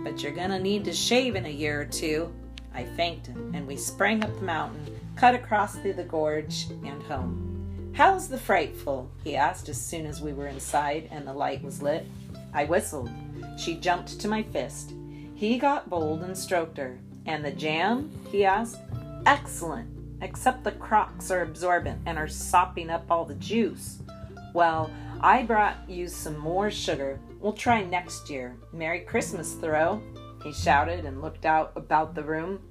But 0.03 0.21
you're 0.21 0.31
gonna 0.31 0.59
need 0.59 0.85
to 0.85 0.93
shave 0.93 1.35
in 1.35 1.45
a 1.45 1.49
year 1.49 1.81
or 1.81 1.85
two. 1.85 2.33
I 2.73 2.83
thanked 2.83 3.27
him, 3.27 3.53
and 3.53 3.65
we 3.65 3.77
sprang 3.77 4.23
up 4.23 4.35
the 4.35 4.45
mountain, 4.45 4.99
cut 5.15 5.35
across 5.35 5.75
through 5.75 5.93
the 5.93 6.03
gorge, 6.03 6.67
and 6.85 7.01
home. 7.03 7.53
How's 7.93 8.27
the 8.27 8.39
frightful? 8.39 9.11
he 9.23 9.35
asked 9.35 9.69
as 9.69 9.79
soon 9.79 10.07
as 10.07 10.19
we 10.19 10.33
were 10.33 10.47
inside 10.47 11.07
and 11.11 11.27
the 11.27 11.33
light 11.33 11.63
was 11.63 11.81
lit. 11.81 12.07
I 12.51 12.65
whistled. 12.65 13.11
She 13.55 13.75
jumped 13.75 14.19
to 14.19 14.27
my 14.27 14.41
fist. 14.41 14.93
He 15.35 15.59
got 15.59 15.91
bold 15.91 16.23
and 16.23 16.35
stroked 16.35 16.77
her. 16.79 16.97
And 17.27 17.45
the 17.45 17.51
jam? 17.51 18.11
he 18.31 18.45
asked. 18.45 18.79
Excellent, 19.27 19.87
except 20.23 20.63
the 20.63 20.71
crocks 20.71 21.29
are 21.29 21.43
absorbent 21.43 22.01
and 22.07 22.17
are 22.17 22.27
sopping 22.27 22.89
up 22.89 23.05
all 23.11 23.25
the 23.25 23.35
juice. 23.35 23.99
Well, 24.55 24.89
I 25.21 25.43
brought 25.43 25.87
you 25.87 26.07
some 26.07 26.37
more 26.37 26.71
sugar. 26.71 27.19
We'll 27.43 27.51
try 27.51 27.83
next 27.83 28.29
year. 28.29 28.55
Merry 28.71 29.01
Christmas, 29.01 29.51
Thoreau, 29.55 30.01
he 30.45 30.53
shouted 30.53 31.03
and 31.03 31.21
looked 31.21 31.45
out 31.45 31.73
about 31.75 32.15
the 32.15 32.23
room. 32.23 32.61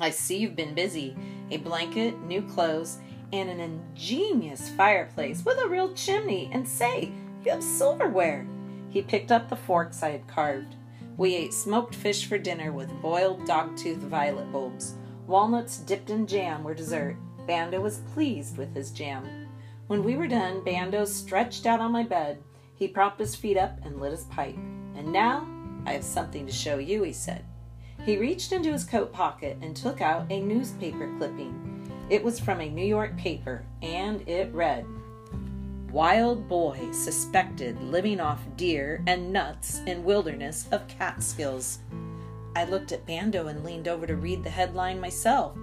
I 0.00 0.10
see 0.10 0.38
you've 0.38 0.56
been 0.56 0.74
busy. 0.74 1.16
A 1.52 1.58
blanket, 1.58 2.20
new 2.22 2.42
clothes, 2.42 2.98
and 3.32 3.48
an 3.48 3.60
ingenious 3.60 4.68
fireplace 4.70 5.44
with 5.44 5.58
a 5.58 5.68
real 5.68 5.94
chimney. 5.94 6.50
And 6.52 6.66
say, 6.66 7.12
you 7.44 7.52
have 7.52 7.62
silverware. 7.62 8.48
He 8.88 9.00
picked 9.00 9.30
up 9.30 9.48
the 9.48 9.54
forks 9.54 10.02
I 10.02 10.10
had 10.10 10.26
carved. 10.26 10.74
We 11.16 11.36
ate 11.36 11.54
smoked 11.54 11.94
fish 11.94 12.26
for 12.26 12.36
dinner 12.36 12.72
with 12.72 13.00
boiled 13.00 13.46
dogtooth 13.46 13.98
violet 13.98 14.50
bulbs. 14.50 14.94
Walnuts 15.28 15.78
dipped 15.78 16.10
in 16.10 16.26
jam 16.26 16.64
were 16.64 16.74
dessert. 16.74 17.16
Bando 17.46 17.80
was 17.80 18.02
pleased 18.12 18.58
with 18.58 18.74
his 18.74 18.90
jam. 18.90 19.46
When 19.86 20.02
we 20.02 20.16
were 20.16 20.26
done, 20.26 20.64
Bando 20.64 21.04
stretched 21.04 21.64
out 21.64 21.78
on 21.78 21.92
my 21.92 22.02
bed. 22.02 22.42
He 22.80 22.88
propped 22.88 23.20
his 23.20 23.36
feet 23.36 23.58
up 23.58 23.78
and 23.84 24.00
lit 24.00 24.12
his 24.12 24.24
pipe. 24.24 24.56
And 24.96 25.12
now 25.12 25.46
I 25.84 25.92
have 25.92 26.02
something 26.02 26.46
to 26.46 26.52
show 26.52 26.78
you, 26.78 27.02
he 27.02 27.12
said. 27.12 27.44
He 28.06 28.16
reached 28.16 28.52
into 28.52 28.72
his 28.72 28.84
coat 28.84 29.12
pocket 29.12 29.58
and 29.60 29.76
took 29.76 30.00
out 30.00 30.24
a 30.30 30.40
newspaper 30.40 31.14
clipping. 31.18 31.92
It 32.08 32.24
was 32.24 32.40
from 32.40 32.62
a 32.62 32.70
New 32.70 32.84
York 32.84 33.18
paper, 33.18 33.66
and 33.82 34.26
it 34.26 34.50
read 34.54 34.86
Wild 35.92 36.48
boy 36.48 36.90
suspected 36.92 37.78
living 37.82 38.18
off 38.18 38.40
deer 38.56 39.02
and 39.06 39.30
nuts 39.30 39.80
in 39.86 40.02
wilderness 40.02 40.66
of 40.72 40.88
Catskills. 40.88 41.80
I 42.56 42.64
looked 42.64 42.92
at 42.92 43.06
Bando 43.06 43.48
and 43.48 43.62
leaned 43.62 43.88
over 43.88 44.06
to 44.06 44.16
read 44.16 44.42
the 44.42 44.48
headline 44.48 45.00
myself. 45.00 45.54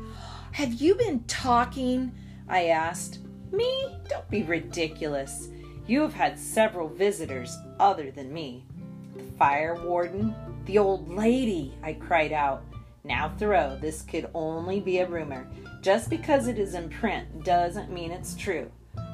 Have 0.51 0.75
you 0.75 0.93
been 0.93 1.23
talking? 1.23 2.11
I 2.47 2.67
asked. 2.67 3.19
Me? 3.51 3.97
Don't 4.07 4.29
be 4.29 4.43
ridiculous. 4.43 5.49
You 5.87 6.01
have 6.01 6.13
had 6.13 6.37
several 6.37 6.89
visitors 6.89 7.57
other 7.79 8.11
than 8.11 8.33
me. 8.33 8.65
The 9.15 9.23
fire 9.37 9.81
warden, 9.81 10.35
the 10.65 10.77
old 10.77 11.09
lady, 11.09 11.73
I 11.81 11.93
cried 11.93 12.33
out. 12.33 12.63
Now, 13.05 13.33
Thoreau, 13.37 13.77
this 13.79 14.01
could 14.01 14.29
only 14.33 14.81
be 14.81 14.99
a 14.99 15.07
rumor. 15.07 15.47
Just 15.81 16.09
because 16.09 16.47
it 16.47 16.59
is 16.59 16.73
in 16.73 16.89
print 16.89 17.45
doesn't 17.45 17.89
mean 17.89 18.11
it's 18.11 18.35
true. 18.35 18.69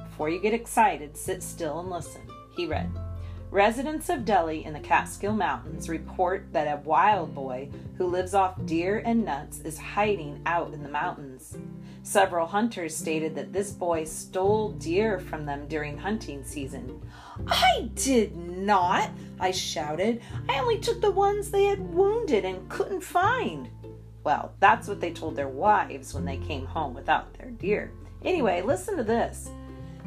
Before 0.09 0.29
you 0.29 0.39
get 0.39 0.55
excited, 0.55 1.15
sit 1.15 1.43
still 1.43 1.79
and 1.79 1.91
listen. 1.91 2.21
He 2.55 2.65
read. 2.65 2.89
Residents 3.53 4.09
of 4.09 4.25
Delhi 4.25 4.65
in 4.65 4.73
the 4.73 4.79
Catskill 4.79 5.33
Mountains 5.33 5.87
report 5.87 6.47
that 6.53 6.65
a 6.65 6.81
wild 6.81 7.35
boy 7.35 7.69
who 7.99 8.07
lives 8.07 8.33
off 8.33 8.55
deer 8.65 9.03
and 9.05 9.23
nuts 9.23 9.59
is 9.59 9.77
hiding 9.77 10.41
out 10.47 10.73
in 10.73 10.81
the 10.81 10.89
mountains. 10.89 11.55
Several 12.01 12.47
hunters 12.47 12.97
stated 12.97 13.35
that 13.35 13.53
this 13.53 13.69
boy 13.69 14.05
stole 14.05 14.71
deer 14.71 15.19
from 15.19 15.45
them 15.45 15.67
during 15.67 15.99
hunting 15.99 16.43
season. 16.43 16.99
I 17.45 17.91
did 17.93 18.35
not, 18.35 19.11
I 19.39 19.51
shouted. 19.51 20.23
I 20.49 20.57
only 20.57 20.79
took 20.79 20.99
the 20.99 21.11
ones 21.11 21.51
they 21.51 21.65
had 21.65 21.93
wounded 21.93 22.45
and 22.45 22.67
couldn't 22.69 23.01
find. 23.01 23.69
Well, 24.23 24.55
that's 24.61 24.87
what 24.87 24.99
they 24.99 25.11
told 25.11 25.35
their 25.35 25.47
wives 25.47 26.15
when 26.15 26.25
they 26.25 26.37
came 26.37 26.65
home 26.65 26.95
without 26.95 27.31
their 27.35 27.51
deer. 27.51 27.91
Anyway, 28.23 28.63
listen 28.63 28.97
to 28.97 29.03
this. 29.03 29.51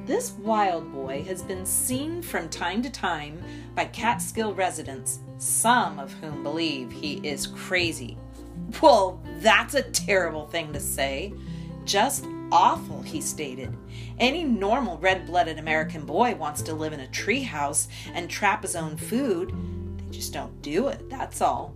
This 0.07 0.31
wild 0.35 0.93
boy 0.93 1.25
has 1.25 1.43
been 1.43 1.67
seen 1.67 2.23
from 2.23 2.49
time 2.49 2.81
to 2.83 2.91
time 2.91 3.43
by 3.75 3.87
Catskill 3.87 4.55
residents, 4.55 5.19
some 5.39 5.99
of 5.99 6.13
whom 6.13 6.45
believe 6.45 6.93
he 6.93 7.15
is 7.29 7.49
crazy. 7.49 8.17
Well, 8.81 9.21
that's 9.41 9.75
a 9.75 9.83
terrible 9.83 10.47
thing 10.47 10.73
to 10.73 10.79
say. 10.79 11.35
Just 11.85 12.25
awful, 12.53 13.03
he 13.03 13.21
stated. 13.21 13.77
Any 14.21 14.45
normal 14.45 14.97
red 14.99 15.27
blooded 15.27 15.59
American 15.59 16.07
boy 16.07 16.37
wants 16.37 16.63
to 16.63 16.73
live 16.73 16.93
in 16.93 17.01
a 17.01 17.09
treehouse 17.09 17.89
and 18.15 18.31
trap 18.31 18.63
his 18.63 18.77
own 18.77 18.97
food. 18.97 19.53
They 19.99 20.17
just 20.17 20.33
don't 20.33 20.63
do 20.63 20.87
it, 20.87 21.11
that's 21.11 21.41
all. 21.41 21.75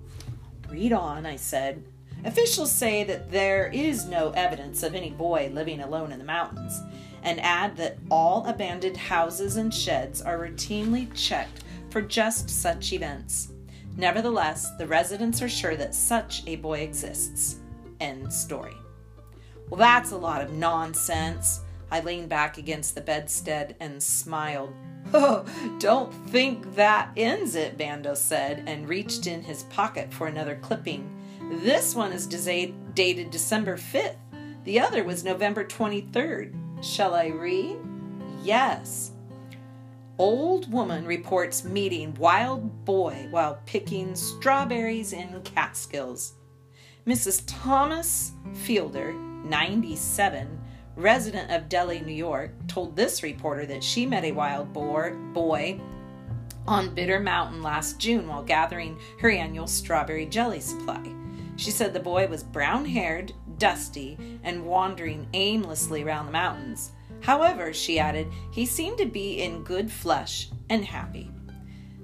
Read 0.69 0.93
on, 0.93 1.27
I 1.27 1.35
said. 1.35 1.83
Officials 2.25 2.71
say 2.71 3.03
that 3.03 3.33
there 3.33 3.69
is 3.75 4.07
no 4.07 4.31
evidence 4.37 4.85
of 4.85 4.95
any 4.95 5.11
boy 5.11 5.51
living 5.53 5.81
alone 5.81 6.13
in 6.13 6.21
the 6.21 6.25
mountains, 6.25 6.81
and 7.23 7.41
add 7.41 7.77
that 7.77 7.99
all 8.11 8.47
abandoned 8.47 8.97
houses 8.97 9.57
and 9.57 9.73
sheds 9.73 10.23
are 10.23 10.39
routinely 10.39 11.13
checked 11.15 11.65
for 11.91 12.03
just 12.03 12.49
such 12.49 12.93
events. 12.93 13.53
Nevertheless, 13.97 14.71
the 14.79 14.87
residents 14.87 15.43
are 15.43 15.49
sure 15.49 15.77
that 15.77 15.95
such 15.95 16.43
a 16.47 16.57
boy 16.57 16.81
exists. 16.81 17.57
End 18.01 18.33
story. 18.33 18.77
Well, 19.69 19.79
that's 19.79 20.13
a 20.13 20.17
lot 20.17 20.43
of 20.43 20.53
nonsense. 20.53 21.61
I 21.91 22.01
leaned 22.01 22.29
back 22.29 22.57
against 22.57 22.95
the 22.95 23.01
bedstead 23.01 23.77
and 23.81 24.03
smiled. 24.03 24.73
Oh, 25.13 25.45
don't 25.81 26.13
think 26.29 26.77
that 26.77 27.11
ends 27.17 27.57
it, 27.57 27.77
Bando 27.77 28.15
said, 28.15 28.63
and 28.67 28.89
reached 28.89 29.27
in 29.27 29.43
his 29.43 29.65
pocket 29.65 30.13
for 30.13 30.29
another 30.29 30.57
clipping. 30.63 31.11
This 31.65 31.97
one 31.97 32.13
is 32.13 32.29
dated 32.29 33.31
December 33.31 33.77
5th. 33.77 34.17
The 34.65 34.79
other 34.79 35.03
was 35.03 35.25
November 35.25 35.65
23rd. 35.65 36.55
Shall 36.83 37.15
I 37.15 37.27
read? 37.27 37.77
Yes. 38.43 39.13
Old 40.19 40.71
woman 40.73 41.05
reports 41.05 41.65
meeting 41.65 42.15
wild 42.15 42.85
boy 42.85 43.27
while 43.31 43.61
picking 43.67 44.15
strawberries 44.15 45.13
in 45.13 45.41
Catskills. 45.43 46.35
Mrs. 47.07 47.43
Thomas 47.47 48.33
Fielder, 48.55 49.13
97, 49.13 50.61
resident 50.97 51.51
of 51.51 51.69
Delhi, 51.69 52.01
New 52.01 52.13
York, 52.13 52.53
told 52.67 52.97
this 52.97 53.23
reporter 53.23 53.67
that 53.67 53.85
she 53.85 54.07
met 54.07 54.25
a 54.25 54.33
wild 54.33 54.73
boar, 54.73 55.13
boy 55.33 55.81
on 56.67 56.95
Bitter 56.95 57.21
Mountain 57.21 57.63
last 57.63 57.99
June 57.99 58.29
while 58.29 58.43
gathering 58.43 58.99
her 59.21 59.31
annual 59.31 59.67
strawberry 59.67 60.27
jelly 60.27 60.61
supply. 60.61 61.03
She 61.57 61.71
said 61.71 61.93
the 61.93 62.01
boy 62.01 62.27
was 62.27 62.43
brown 62.43 62.85
haired, 62.85 63.33
dusty, 63.61 64.19
and 64.43 64.67
wandering 64.67 65.29
aimlessly 65.35 66.03
round 66.03 66.27
the 66.27 66.33
mountains. 66.33 66.91
However, 67.21 67.73
she 67.73 68.01
added, 68.01 68.27
he 68.51 68.67
seemed 68.67 68.99
to 68.99 69.07
be 69.07 69.43
in 69.43 69.63
good 69.63 69.93
flesh 69.93 70.51
and 70.69 70.85
happy. 70.85 71.31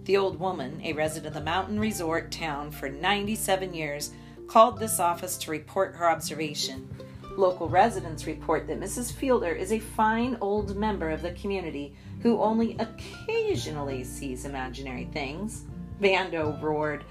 The 0.04 0.16
old 0.16 0.38
woman, 0.38 0.80
a 0.84 0.92
resident 0.92 1.26
of 1.26 1.34
the 1.34 1.40
mountain 1.40 1.80
resort 1.80 2.30
town 2.30 2.70
for 2.70 2.88
97 2.88 3.74
years, 3.74 4.12
called 4.46 4.78
this 4.78 5.00
office 5.00 5.36
to 5.38 5.50
report 5.50 5.96
her 5.96 6.08
observation. 6.08 6.88
Local 7.36 7.68
residents 7.68 8.26
report 8.26 8.66
that 8.68 8.78
Mrs. 8.78 9.12
Fielder 9.12 9.50
is 9.50 9.72
a 9.72 9.78
fine 9.80 10.38
old 10.40 10.76
member 10.76 11.10
of 11.10 11.22
the 11.22 11.32
community 11.32 11.96
who 12.20 12.40
only 12.40 12.76
occasionally 12.78 14.04
sees 14.04 14.44
imaginary 14.44 15.08
things. 15.12 15.64
Bando 16.00 16.58
roared. 16.62 17.04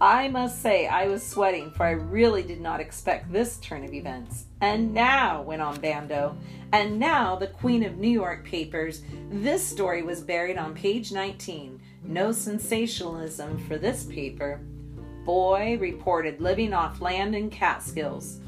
I 0.00 0.28
must 0.28 0.62
say 0.62 0.86
I 0.86 1.08
was 1.08 1.26
sweating, 1.26 1.72
for 1.72 1.84
I 1.84 1.90
really 1.90 2.44
did 2.44 2.60
not 2.60 2.78
expect 2.78 3.32
this 3.32 3.56
turn 3.56 3.84
of 3.84 3.92
events. 3.92 4.44
And 4.60 4.94
now, 4.94 5.42
went 5.42 5.60
on 5.60 5.80
Bando, 5.80 6.36
and 6.72 7.00
now 7.00 7.34
the 7.34 7.48
Queen 7.48 7.82
of 7.82 7.98
New 7.98 8.08
York 8.08 8.44
papers, 8.44 9.02
this 9.28 9.66
story 9.66 10.02
was 10.02 10.20
buried 10.20 10.56
on 10.56 10.72
page 10.72 11.10
19. 11.10 11.80
No 12.04 12.30
sensationalism 12.30 13.58
for 13.66 13.76
this 13.76 14.04
paper. 14.04 14.60
Boy 15.24 15.76
reported 15.80 16.40
living 16.40 16.72
off 16.72 17.00
land 17.00 17.34
in 17.34 17.50
Catskills. 17.50 18.38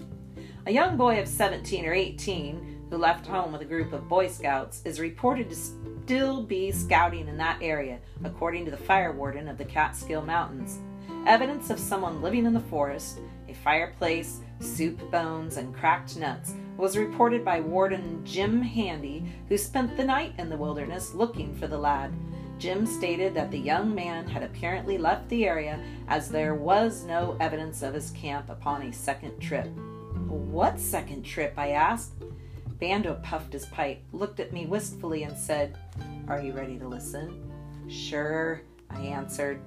A 0.66 0.72
young 0.72 0.96
boy 0.96 1.18
of 1.20 1.26
17 1.26 1.84
or 1.84 1.92
18 1.92 2.86
who 2.90 2.96
left 2.96 3.26
home 3.26 3.50
with 3.50 3.62
a 3.62 3.64
group 3.64 3.92
of 3.92 4.08
Boy 4.08 4.28
Scouts 4.28 4.82
is 4.84 5.00
reported 5.00 5.50
to 5.50 5.56
still 5.56 6.42
be 6.42 6.70
scouting 6.70 7.26
in 7.26 7.36
that 7.38 7.58
area, 7.60 7.98
according 8.22 8.66
to 8.66 8.70
the 8.70 8.76
fire 8.76 9.12
warden 9.12 9.48
of 9.48 9.58
the 9.58 9.64
Catskill 9.64 10.22
Mountains. 10.22 10.78
Evidence 11.26 11.70
of 11.70 11.78
someone 11.78 12.22
living 12.22 12.46
in 12.46 12.52
the 12.52 12.60
forest, 12.60 13.20
a 13.48 13.54
fireplace, 13.54 14.40
soup 14.60 14.98
bones, 15.10 15.56
and 15.56 15.74
cracked 15.74 16.16
nuts 16.16 16.54
was 16.76 16.96
reported 16.96 17.44
by 17.44 17.60
Warden 17.60 18.24
Jim 18.24 18.62
Handy, 18.62 19.24
who 19.48 19.58
spent 19.58 19.96
the 19.96 20.04
night 20.04 20.34
in 20.38 20.48
the 20.48 20.56
wilderness 20.56 21.14
looking 21.14 21.54
for 21.54 21.66
the 21.66 21.78
lad. 21.78 22.12
Jim 22.58 22.84
stated 22.86 23.34
that 23.34 23.50
the 23.50 23.58
young 23.58 23.94
man 23.94 24.26
had 24.26 24.42
apparently 24.42 24.98
left 24.98 25.28
the 25.28 25.46
area 25.46 25.82
as 26.08 26.28
there 26.28 26.54
was 26.54 27.04
no 27.04 27.36
evidence 27.40 27.82
of 27.82 27.94
his 27.94 28.10
camp 28.10 28.50
upon 28.50 28.82
a 28.82 28.92
second 28.92 29.38
trip. 29.40 29.66
What 30.28 30.78
second 30.78 31.22
trip? 31.22 31.54
I 31.56 31.70
asked. 31.70 32.12
Bando 32.78 33.20
puffed 33.22 33.52
his 33.52 33.66
pipe, 33.66 34.02
looked 34.12 34.40
at 34.40 34.52
me 34.52 34.66
wistfully, 34.66 35.24
and 35.24 35.36
said, 35.36 35.76
Are 36.28 36.40
you 36.40 36.52
ready 36.52 36.78
to 36.78 36.88
listen? 36.88 37.50
Sure, 37.88 38.62
I 38.88 39.00
answered. 39.00 39.60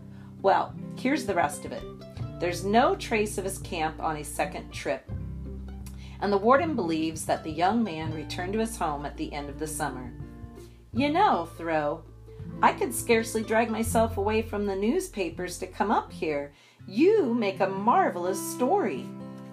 Well, 0.43 0.75
here's 0.97 1.25
the 1.25 1.33
rest 1.33 1.63
of 1.63 1.71
it. 1.71 1.83
There's 2.39 2.65
no 2.65 2.95
trace 2.95 3.37
of 3.37 3.45
his 3.45 3.59
camp 3.59 4.01
on 4.01 4.17
a 4.17 4.23
second 4.25 4.71
trip, 4.71 5.09
and 6.19 6.31
the 6.31 6.37
warden 6.37 6.75
believes 6.75 7.25
that 7.25 7.45
the 7.45 7.51
young 7.51 7.81
man 7.81 8.13
returned 8.13 8.51
to 8.53 8.59
his 8.59 8.77
home 8.77 9.05
at 9.05 9.15
the 9.15 9.31
end 9.31 9.49
of 9.49 9.57
the 9.57 9.65
summer. 9.65 10.13
You 10.91 11.09
know, 11.09 11.47
Thoreau, 11.57 12.03
I 12.61 12.73
could 12.73 12.93
scarcely 12.93 13.41
drag 13.41 13.71
myself 13.71 14.17
away 14.17 14.41
from 14.41 14.65
the 14.65 14.75
newspapers 14.75 15.57
to 15.59 15.67
come 15.67 15.91
up 15.91 16.11
here. 16.11 16.51
You 16.87 17.33
make 17.33 17.61
a 17.61 17.69
marvelous 17.69 18.39
story. 18.53 19.05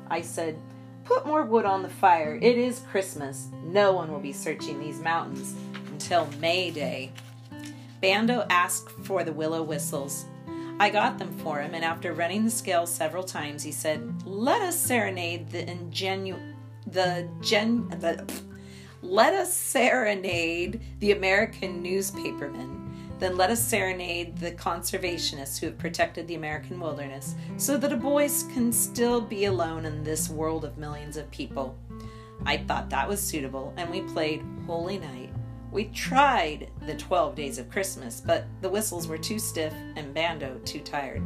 I 0.08 0.20
said, 0.20 0.58
Put 1.04 1.24
more 1.24 1.44
wood 1.44 1.64
on 1.64 1.82
the 1.82 1.88
fire. 1.88 2.36
It 2.42 2.58
is 2.58 2.84
Christmas. 2.90 3.46
No 3.62 3.92
one 3.92 4.10
will 4.10 4.20
be 4.20 4.32
searching 4.32 4.80
these 4.80 5.00
mountains 5.00 5.54
until 5.92 6.28
May 6.40 6.72
Day. 6.72 7.12
Bando 8.02 8.44
asked 8.50 8.90
for 9.04 9.22
the 9.22 9.32
willow 9.32 9.62
whistles. 9.62 10.26
I 10.80 10.88
got 10.88 11.18
them 11.18 11.30
for 11.40 11.60
him, 11.60 11.74
and 11.74 11.84
after 11.84 12.14
running 12.14 12.42
the 12.42 12.50
scale 12.50 12.86
several 12.86 13.22
times, 13.22 13.62
he 13.62 13.70
said, 13.70 14.22
"Let 14.24 14.62
us 14.62 14.80
serenade 14.80 15.50
the 15.50 15.62
ingenu, 15.62 16.38
the 16.86 17.28
gen, 17.42 17.86
the, 18.00 18.26
let 19.02 19.34
us 19.34 19.52
serenade 19.52 20.80
the 21.00 21.12
American 21.12 21.82
newspapermen." 21.82 22.78
Then 23.18 23.36
let 23.36 23.50
us 23.50 23.62
serenade 23.62 24.38
the 24.38 24.52
conservationists 24.52 25.60
who 25.60 25.66
have 25.66 25.76
protected 25.76 26.26
the 26.26 26.36
American 26.36 26.80
wilderness 26.80 27.34
so 27.58 27.76
that 27.76 27.92
a 27.92 27.96
voice 27.96 28.44
can 28.44 28.72
still 28.72 29.20
be 29.20 29.44
alone 29.44 29.84
in 29.84 30.02
this 30.02 30.30
world 30.30 30.64
of 30.64 30.78
millions 30.78 31.18
of 31.18 31.30
people. 31.30 31.76
I 32.46 32.56
thought 32.56 32.88
that 32.88 33.06
was 33.06 33.20
suitable, 33.20 33.74
and 33.76 33.90
we 33.90 34.00
played 34.00 34.42
Holy 34.66 34.96
Night 34.96 35.19
we 35.72 35.84
tried 35.86 36.70
the 36.86 36.96
12 36.96 37.34
days 37.34 37.58
of 37.58 37.70
Christmas, 37.70 38.20
but 38.20 38.44
the 38.60 38.68
whistles 38.68 39.06
were 39.06 39.18
too 39.18 39.38
stiff 39.38 39.74
and 39.96 40.12
Bando 40.12 40.58
too 40.64 40.80
tired. 40.80 41.22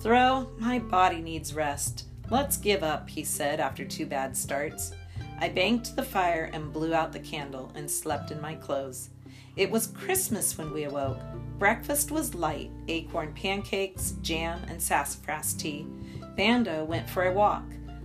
Thoreau, 0.00 0.50
my 0.58 0.78
body 0.78 1.20
needs 1.20 1.54
rest. 1.54 2.06
Let's 2.30 2.56
give 2.56 2.82
up, 2.82 3.08
he 3.08 3.22
said 3.22 3.60
after 3.60 3.84
two 3.84 4.06
bad 4.06 4.36
starts. 4.36 4.92
I 5.38 5.48
banked 5.48 5.94
the 5.94 6.02
fire 6.02 6.50
and 6.52 6.72
blew 6.72 6.94
out 6.94 7.12
the 7.12 7.20
candle 7.20 7.70
and 7.74 7.90
slept 7.90 8.30
in 8.30 8.40
my 8.40 8.54
clothes. 8.54 9.10
It 9.56 9.70
was 9.70 9.86
Christmas 9.86 10.58
when 10.58 10.72
we 10.72 10.84
awoke. 10.84 11.20
Breakfast 11.58 12.10
was 12.10 12.34
light 12.34 12.70
acorn 12.88 13.32
pancakes, 13.34 14.12
jam, 14.20 14.60
and 14.68 14.82
sassafras 14.82 15.54
tea. 15.54 15.86
Bando 16.36 16.84
went 16.84 17.08
for 17.08 17.24
a 17.24 17.32
walk. 17.32 17.64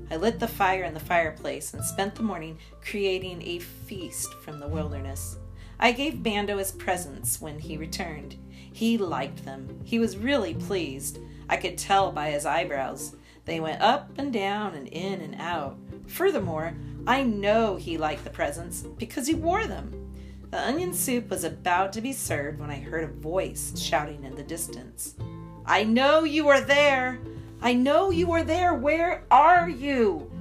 I 0.09 0.17
lit 0.17 0.39
the 0.39 0.47
fire 0.47 0.83
in 0.83 0.93
the 0.93 0.99
fireplace 0.99 1.73
and 1.73 1.83
spent 1.83 2.15
the 2.15 2.23
morning 2.23 2.57
creating 2.81 3.41
a 3.41 3.59
feast 3.59 4.33
from 4.35 4.59
the 4.59 4.67
wilderness. 4.67 5.37
I 5.83 5.91
gave 5.91 6.21
Bando 6.21 6.59
his 6.59 6.71
presents 6.71 7.41
when 7.41 7.57
he 7.57 7.75
returned. 7.75 8.35
He 8.71 8.99
liked 8.99 9.43
them. 9.43 9.81
He 9.83 9.97
was 9.97 10.15
really 10.15 10.53
pleased. 10.53 11.17
I 11.49 11.57
could 11.57 11.75
tell 11.75 12.11
by 12.11 12.29
his 12.29 12.45
eyebrows. 12.45 13.15
They 13.45 13.59
went 13.59 13.81
up 13.81 14.11
and 14.19 14.31
down 14.31 14.75
and 14.75 14.87
in 14.87 15.21
and 15.21 15.35
out. 15.41 15.79
Furthermore, 16.05 16.75
I 17.07 17.23
know 17.23 17.77
he 17.77 17.97
liked 17.97 18.23
the 18.23 18.29
presents 18.29 18.83
because 18.83 19.25
he 19.25 19.33
wore 19.33 19.65
them. 19.65 20.13
The 20.51 20.61
onion 20.61 20.93
soup 20.93 21.31
was 21.31 21.43
about 21.43 21.93
to 21.93 22.01
be 22.01 22.13
served 22.13 22.59
when 22.59 22.69
I 22.69 22.79
heard 22.79 23.03
a 23.03 23.13
voice 23.13 23.73
shouting 23.75 24.23
in 24.23 24.35
the 24.35 24.43
distance. 24.43 25.15
I 25.65 25.83
know 25.83 26.25
you 26.25 26.47
are 26.49 26.61
there! 26.61 27.19
I 27.59 27.73
know 27.73 28.11
you 28.11 28.31
are 28.33 28.43
there! 28.43 28.75
Where 28.75 29.23
are 29.31 29.67
you? 29.67 30.31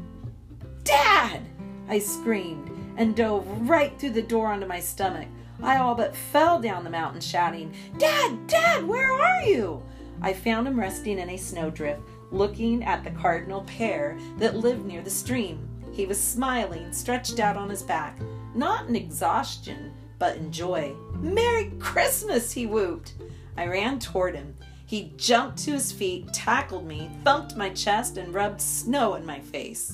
Dad! 0.85 1.43
I 1.89 1.99
screamed 1.99 2.70
and 3.01 3.17
dove 3.17 3.47
right 3.67 3.99
through 3.99 4.11
the 4.11 4.21
door 4.21 4.49
onto 4.49 4.67
my 4.67 4.79
stomach. 4.79 5.27
I 5.63 5.79
all 5.79 5.95
but 5.95 6.15
fell 6.15 6.61
down 6.61 6.85
the 6.85 6.91
mountain 6.91 7.23
shouting, 7.23 7.73
Dad, 7.97 8.47
Dad, 8.47 8.87
where 8.87 9.11
are 9.11 9.43
you? 9.43 9.83
I 10.21 10.35
found 10.35 10.69
him 10.69 10.79
resting 10.79 11.19
in 11.19 11.31
a 11.31 11.39
snowdrift, 11.39 12.03
looking 12.31 12.85
at 12.85 13.03
the 13.03 13.11
cardinal 13.13 13.63
pair 13.63 14.19
that 14.37 14.57
lived 14.57 14.85
near 14.85 15.01
the 15.01 15.09
stream. 15.09 15.67
He 15.93 16.05
was 16.05 16.21
smiling, 16.21 16.93
stretched 16.93 17.41
out 17.41 17.57
on 17.57 17.71
his 17.71 17.83
back, 17.83 18.19
not 18.55 18.87
in 18.87 18.95
exhaustion, 18.95 19.95
but 20.19 20.37
in 20.37 20.53
joy. 20.53 20.95
Merry 21.21 21.73
Christmas, 21.79 22.53
he 22.53 22.67
whooped. 22.67 23.15
I 23.57 23.67
ran 23.67 23.99
toward 23.99 24.35
him. 24.35 24.55
He 24.85 25.15
jumped 25.17 25.57
to 25.65 25.73
his 25.73 25.91
feet, 25.91 26.35
tackled 26.35 26.87
me, 26.87 27.11
thumped 27.25 27.57
my 27.57 27.71
chest, 27.71 28.19
and 28.19 28.35
rubbed 28.35 28.61
snow 28.61 29.15
in 29.15 29.25
my 29.25 29.41
face. 29.41 29.91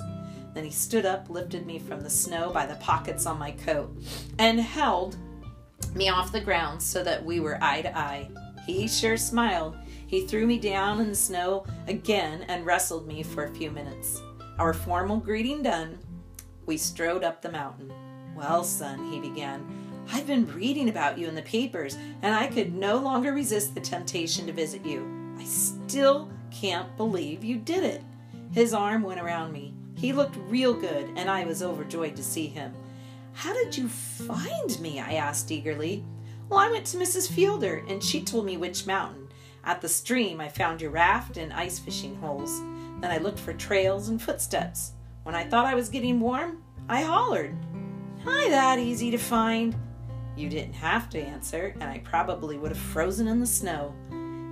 Then 0.57 0.65
he 0.65 0.71
stood 0.71 1.05
up, 1.05 1.29
lifted 1.29 1.67
me 1.67 1.79
from 1.79 2.01
the 2.01 2.09
snow 2.09 2.51
by 2.51 2.65
the 2.65 2.77
pockets 2.77 3.27
on 3.27 3.39
my 3.39 3.51
coat, 3.51 3.95
and 4.39 4.59
held 4.59 5.19
me 5.95 6.09
off 6.09 6.33
the 6.33 6.41
ground 6.41 6.81
so 6.81 7.05
that 7.05 7.23
we 7.23 7.41
were 7.41 7.63
eye 7.63 7.83
to 7.83 7.95
eye. 7.95 8.31
He 8.65 8.89
sure 8.89 9.19
smiled. 9.19 9.77
He 10.07 10.23
threw 10.23 10.47
me 10.47 10.59
down 10.59 10.99
in 10.99 11.11
the 11.11 11.15
snow 11.15 11.67
again 11.89 12.47
and 12.49 12.65
wrestled 12.65 13.07
me 13.07 13.23
for 13.23 13.45
a 13.45 13.55
few 13.55 13.71
minutes. 13.71 14.23
Our 14.59 14.73
formal 14.73 15.19
greeting 15.19 15.63
done, 15.63 15.99
we 16.65 16.79
strode 16.79 17.23
up 17.23 17.43
the 17.43 17.53
mountain. 17.53 17.93
Well, 18.35 18.65
son, 18.65 19.13
he 19.13 19.21
began, 19.21 19.63
I've 20.11 20.27
been 20.27 20.51
reading 20.55 20.89
about 20.89 21.19
you 21.19 21.29
in 21.29 21.35
the 21.35 21.43
papers, 21.43 21.99
and 22.23 22.35
I 22.35 22.47
could 22.47 22.75
no 22.75 22.97
longer 22.97 23.35
resist 23.35 23.75
the 23.75 23.81
temptation 23.83 24.47
to 24.47 24.55
visit 24.55 24.87
you. 24.87 25.37
I 25.39 25.45
still 25.45 26.31
can't 26.51 26.97
believe 26.97 27.45
you 27.45 27.59
did 27.59 27.85
it. 27.85 28.03
His 28.53 28.73
arm 28.73 29.03
went 29.03 29.21
around 29.21 29.53
me. 29.53 29.75
He 29.97 30.13
looked 30.13 30.37
real 30.49 30.75
good, 30.75 31.11
and 31.17 31.29
I 31.29 31.45
was 31.45 31.63
overjoyed 31.63 32.17
to 32.17 32.23
see 32.23 32.47
him. 32.47 32.75
How 33.33 33.53
did 33.53 33.77
you 33.77 33.89
find 33.89 34.79
me? 34.81 35.01
I 35.01 35.15
asked 35.15 35.51
eagerly. 35.51 36.05
Well, 36.49 36.61
I 36.61 36.71
went 36.71 36.87
to 36.87 36.99
Mrs. 36.99 37.31
Fielder, 37.31 37.83
and 37.89 38.03
she 38.03 38.23
told 38.23 38.47
me 38.47 38.57
which 38.57 38.87
mountain. 38.87 39.29
At 39.65 39.81
the 39.81 39.89
stream, 39.89 40.41
I 40.41 40.49
found 40.49 40.81
your 40.81 40.91
raft 40.91 41.39
and 41.39 41.53
ice 41.53 41.79
fishing 41.79 42.15
holes. 42.17 42.61
Then 43.01 43.11
I 43.11 43.19
looked 43.19 43.39
for 43.39 43.53
trails 43.53 44.09
and 44.09 44.23
footsteps. 44.23 44.93
When 45.25 45.35
I 45.35 45.45
thought 45.45 45.67
I 45.67 45.75
was 45.75 45.89
getting 45.89 46.21
warm, 46.21 46.63
I 46.89 47.03
hollered. 47.03 47.57
Hi, 48.25 48.49
that 48.49 48.79
easy 48.79 49.11
to 49.11 49.19
find. 49.19 49.75
You 50.37 50.49
didn't 50.49 50.75
have 50.75 51.09
to 51.11 51.19
answer, 51.19 51.75
and 51.81 51.85
I 51.85 51.99
probably 51.99 52.59
would 52.59 52.71
have 52.71 52.79
frozen 52.79 53.27
in 53.27 53.41
the 53.41 53.47
snow. 53.47 53.95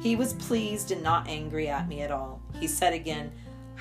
He 0.02 0.16
was 0.16 0.32
pleased 0.32 0.90
and 0.90 1.02
not 1.02 1.28
angry 1.28 1.68
at 1.68 1.86
me 1.86 2.00
at 2.00 2.10
all. 2.10 2.42
He 2.58 2.66
said 2.66 2.92
again, 2.92 3.30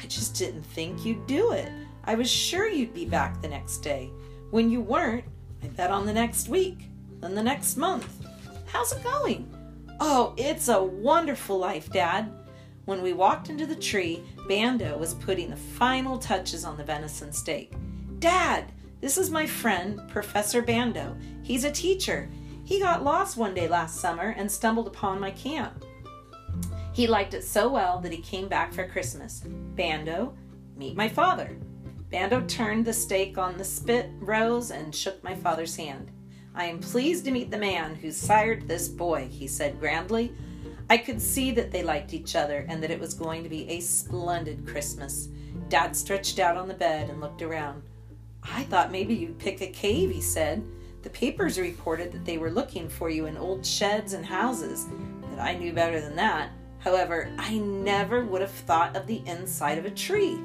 I 0.02 0.06
just 0.08 0.36
didn't 0.36 0.64
think 0.64 1.06
you'd 1.06 1.28
do 1.28 1.52
it. 1.52 1.72
I 2.06 2.16
was 2.16 2.30
sure 2.30 2.68
you'd 2.68 2.94
be 2.94 3.06
back 3.06 3.42
the 3.42 3.48
next 3.48 3.78
day. 3.78 4.12
When 4.52 4.70
you 4.70 4.82
weren't, 4.82 5.26
I 5.64 5.68
bet 5.68 5.92
on 5.92 6.06
the 6.06 6.14
next 6.14 6.50
week, 6.50 6.90
then 7.22 7.36
the 7.36 7.44
next 7.44 7.78
month. 7.78 8.26
How's 8.68 8.92
it 8.92 9.04
going? 9.04 9.50
Oh, 10.00 10.34
it's 10.36 10.68
a 10.68 10.84
wonderful 10.84 11.58
life, 11.58 11.92
Dad. 11.92 12.32
When 12.86 13.02
we 13.02 13.14
walked 13.14 13.50
into 13.50 13.66
the 13.66 13.76
tree, 13.76 14.22
Bando 14.50 14.98
was 14.98 15.14
putting 15.14 15.50
the 15.50 15.56
final 15.56 16.18
touches 16.18 16.66
on 16.66 16.76
the 16.76 16.84
venison 16.84 17.32
steak. 17.32 17.74
Dad, 18.20 18.72
This 19.00 19.18
is 19.18 19.30
my 19.30 19.46
friend, 19.46 20.02
Professor 20.08 20.62
Bando. 20.62 21.18
He's 21.42 21.66
a 21.66 21.72
teacher. 21.72 22.30
He 22.64 22.80
got 22.80 23.04
lost 23.04 23.36
one 23.36 23.54
day 23.54 23.68
last 23.68 24.00
summer 24.00 24.34
and 24.38 24.50
stumbled 24.50 24.88
upon 24.88 25.20
my 25.20 25.32
camp. 25.32 25.84
He 26.94 27.08
liked 27.08 27.34
it 27.34 27.44
so 27.44 27.70
well 27.70 28.00
that 28.02 28.12
he 28.12 28.20
came 28.20 28.48
back 28.48 28.72
for 28.72 28.88
Christmas. 28.88 29.42
Bando, 29.46 30.36
meet 30.78 30.96
my 30.96 31.10
father. 31.10 31.58
Bando 32.12 32.42
turned 32.42 32.86
the 32.86 32.94
steak 32.94 33.40
on 33.40 33.58
the 33.58 33.64
spit, 33.64 34.12
rose, 34.20 34.70
and 34.70 34.94
shook 34.94 35.24
my 35.24 35.34
father's 35.34 35.76
hand. 35.76 36.12
I 36.54 36.66
am 36.66 36.80
pleased 36.80 37.26
to 37.26 37.32
meet 37.32 37.50
the 37.50 37.58
man 37.58 37.96
who 37.96 38.12
sired 38.12 38.68
this 38.68 38.88
boy, 38.88 39.28
he 39.32 39.48
said 39.48 39.80
grandly. 39.80 40.32
I 40.88 40.98
could 40.98 41.20
see 41.20 41.50
that 41.52 41.72
they 41.72 41.82
liked 41.82 42.14
each 42.14 42.36
other 42.36 42.64
and 42.70 42.84
that 42.84 42.92
it 42.92 43.00
was 43.00 43.16
going 43.16 43.42
to 43.42 43.50
be 43.50 43.68
a 43.68 43.80
splendid 43.80 44.68
Christmas. 44.68 45.30
Dad 45.70 45.96
stretched 45.96 46.38
out 46.38 46.58
on 46.58 46.68
the 46.68 46.76
bed 46.76 47.10
and 47.10 47.20
looked 47.20 47.42
around. 47.42 47.82
I 48.44 48.64
thought 48.66 48.92
maybe 48.92 49.16
you'd 49.16 49.40
pick 49.40 49.62
a 49.62 49.68
cave, 49.68 50.12
he 50.12 50.22
said. 50.22 50.64
The 51.02 51.10
papers 51.10 51.60
reported 51.60 52.12
that 52.12 52.26
they 52.26 52.38
were 52.38 52.52
looking 52.52 52.88
for 52.88 53.10
you 53.10 53.26
in 53.26 53.36
old 53.36 53.66
sheds 53.66 54.14
and 54.14 54.24
houses, 54.24 54.86
but 55.22 55.40
I 55.40 55.56
knew 55.56 55.74
better 55.74 56.00
than 56.00 56.16
that. 56.18 56.52
However, 56.84 57.34
I 57.38 57.60
never 57.60 58.26
would 58.26 58.42
have 58.42 58.52
thought 58.52 58.98
of 58.98 59.08
the 59.08 59.22
inside 59.26 59.78
of 59.78 59.86
a 59.86 59.92
tree. 59.92 60.36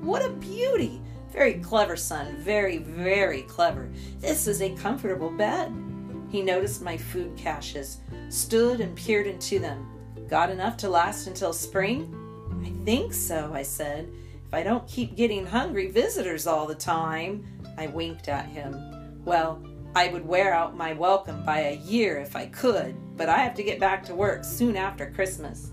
What 0.00 0.24
a 0.24 0.30
beauty! 0.30 1.02
Very 1.32 1.54
clever, 1.54 1.96
son. 1.96 2.36
Very, 2.36 2.78
very 2.78 3.42
clever. 3.42 3.90
This 4.20 4.46
is 4.46 4.62
a 4.62 4.76
comfortable 4.76 5.30
bed. 5.30 5.72
He 6.30 6.40
noticed 6.40 6.82
my 6.82 6.96
food 6.96 7.36
caches, 7.36 7.98
stood 8.28 8.80
and 8.80 8.94
peered 8.94 9.26
into 9.26 9.58
them. 9.58 9.88
Got 10.28 10.50
enough 10.50 10.76
to 10.78 10.88
last 10.88 11.26
until 11.26 11.52
spring? 11.52 12.14
I 12.64 12.84
think 12.84 13.12
so, 13.12 13.50
I 13.52 13.62
said. 13.62 14.08
If 14.46 14.54
I 14.54 14.62
don't 14.62 14.86
keep 14.86 15.16
getting 15.16 15.44
hungry 15.44 15.90
visitors 15.90 16.46
all 16.46 16.66
the 16.66 16.74
time. 16.76 17.44
I 17.76 17.88
winked 17.88 18.28
at 18.28 18.46
him. 18.46 19.22
Well, 19.24 19.62
I 19.96 20.08
would 20.08 20.26
wear 20.26 20.54
out 20.54 20.76
my 20.76 20.92
welcome 20.92 21.44
by 21.44 21.60
a 21.60 21.76
year 21.76 22.18
if 22.18 22.36
I 22.36 22.46
could, 22.46 22.94
but 23.16 23.28
I 23.28 23.38
have 23.38 23.54
to 23.56 23.64
get 23.64 23.80
back 23.80 24.04
to 24.04 24.14
work 24.14 24.44
soon 24.44 24.76
after 24.76 25.10
Christmas. 25.10 25.72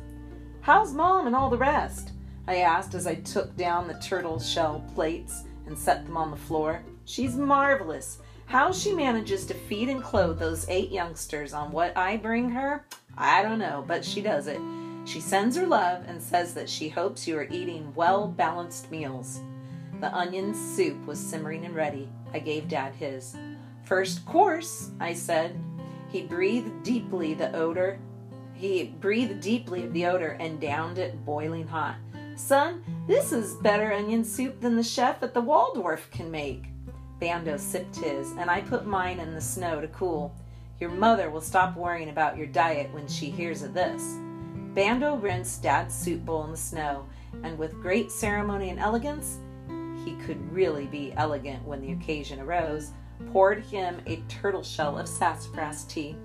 How's 0.65 0.95
Mom 0.95 1.27
and 1.27 1.35
all 1.35 1.51
the 1.51 1.59
rest? 1.59 2.13
I 2.47 2.55
asked 2.61 2.95
as 2.95 3.05
I 3.05 3.13
took 3.13 3.55
down 3.55 3.87
the 3.87 3.99
turtle 3.99 4.39
shell 4.39 4.83
plates 4.95 5.43
and 5.67 5.77
set 5.77 6.07
them 6.07 6.17
on 6.17 6.31
the 6.31 6.37
floor. 6.37 6.81
She's 7.05 7.35
marvelous. 7.35 8.17
How 8.47 8.71
she 8.71 8.91
manages 8.91 9.45
to 9.45 9.53
feed 9.53 9.89
and 9.89 10.01
clothe 10.01 10.39
those 10.39 10.67
eight 10.67 10.91
youngsters 10.91 11.53
on 11.53 11.71
what 11.71 11.95
I 11.95 12.17
bring 12.17 12.49
her, 12.49 12.83
I 13.15 13.43
don't 13.43 13.59
know, 13.59 13.85
but 13.87 14.03
she 14.03 14.23
does 14.23 14.47
it. 14.47 14.59
She 15.05 15.19
sends 15.21 15.55
her 15.55 15.67
love 15.67 16.03
and 16.07 16.19
says 16.19 16.55
that 16.55 16.67
she 16.67 16.89
hopes 16.89 17.27
you 17.27 17.37
are 17.37 17.47
eating 17.51 17.93
well 17.93 18.27
balanced 18.27 18.89
meals. 18.89 19.41
The 20.01 20.11
onion 20.11 20.55
soup 20.55 21.05
was 21.05 21.19
simmering 21.19 21.65
and 21.65 21.75
ready. 21.75 22.09
I 22.33 22.39
gave 22.39 22.67
Dad 22.67 22.95
his. 22.95 23.37
First 23.83 24.25
course, 24.25 24.89
I 24.99 25.13
said. 25.13 25.59
He 26.09 26.23
breathed 26.23 26.81
deeply 26.81 27.35
the 27.35 27.55
odor 27.55 27.99
he 28.55 28.85
breathed 28.85 29.41
deeply 29.41 29.83
of 29.83 29.93
the 29.93 30.05
odor 30.05 30.37
and 30.39 30.59
downed 30.59 30.97
it 30.97 31.25
boiling 31.25 31.67
hot. 31.67 31.97
Son, 32.35 32.83
this 33.07 33.31
is 33.31 33.55
better 33.55 33.93
onion 33.93 34.23
soup 34.23 34.59
than 34.59 34.75
the 34.75 34.83
chef 34.83 35.21
at 35.23 35.33
the 35.33 35.41
Waldorf 35.41 36.09
can 36.11 36.31
make. 36.31 36.65
Bando 37.19 37.57
sipped 37.57 37.95
his, 37.95 38.31
and 38.33 38.49
I 38.49 38.61
put 38.61 38.85
mine 38.85 39.19
in 39.19 39.33
the 39.33 39.41
snow 39.41 39.79
to 39.79 39.87
cool. 39.89 40.33
Your 40.79 40.89
mother 40.89 41.29
will 41.29 41.41
stop 41.41 41.77
worrying 41.77 42.09
about 42.09 42.37
your 42.37 42.47
diet 42.47 42.93
when 42.93 43.07
she 43.07 43.29
hears 43.29 43.61
of 43.61 43.73
this. 43.73 44.17
Bando 44.73 45.15
rinsed 45.15 45.63
Dad's 45.63 45.95
soup 45.95 46.25
bowl 46.25 46.43
in 46.43 46.51
the 46.51 46.57
snow, 46.57 47.05
and 47.43 47.57
with 47.57 47.81
great 47.81 48.11
ceremony 48.11 48.69
and 48.69 48.79
elegance, 48.79 49.37
he 50.03 50.15
could 50.25 50.51
really 50.51 50.85
be 50.87 51.13
elegant 51.15 51.65
when 51.65 51.81
the 51.81 51.93
occasion 51.93 52.39
arose, 52.41 52.91
poured 53.31 53.63
him 53.63 54.01
a 54.05 54.17
turtle 54.27 54.63
shell 54.63 54.97
of 54.97 55.07
sassafras 55.07 55.85
tea. 55.85 56.17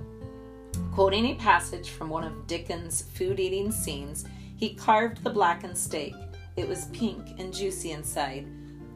Quoting 1.01 1.29
a 1.29 1.35
passage 1.37 1.89
from 1.89 2.11
one 2.11 2.25
of 2.25 2.47
Dickens' 2.47 3.01
food 3.01 3.41
eating 3.41 3.73
scenes, 3.73 4.27
he 4.57 4.75
carved 4.75 5.25
the 5.25 5.31
blackened 5.31 5.79
steak. 5.79 6.13
It 6.57 6.69
was 6.69 6.89
pink 6.93 7.41
and 7.41 7.55
juicy 7.55 7.93
inside, 7.93 8.47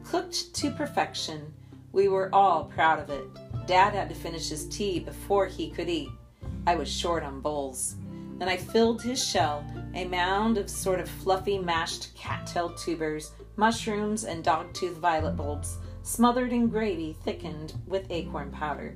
cooked 0.03 0.53
to 0.53 0.69
perfection. 0.69 1.51
We 1.93 2.07
were 2.07 2.29
all 2.31 2.65
proud 2.65 2.99
of 2.99 3.09
it. 3.09 3.25
Dad 3.65 3.95
had 3.95 4.09
to 4.09 4.13
finish 4.13 4.49
his 4.49 4.67
tea 4.67 4.99
before 4.99 5.47
he 5.47 5.71
could 5.71 5.89
eat. 5.89 6.09
I 6.67 6.75
was 6.75 6.91
short 6.91 7.23
on 7.23 7.41
bowls. 7.41 7.95
Then 8.37 8.49
I 8.49 8.57
filled 8.57 9.01
his 9.01 9.27
shell, 9.27 9.65
a 9.95 10.05
mound 10.05 10.59
of 10.59 10.69
sort 10.69 10.99
of 10.99 11.09
fluffy 11.09 11.57
mashed 11.57 12.13
cattail 12.13 12.69
tubers, 12.75 13.31
mushrooms, 13.55 14.25
and 14.25 14.43
dogtooth 14.43 14.97
violet 14.97 15.35
bulbs, 15.35 15.79
smothered 16.03 16.53
in 16.53 16.67
gravy 16.67 17.17
thickened 17.23 17.73
with 17.87 18.05
acorn 18.11 18.51
powder. 18.51 18.95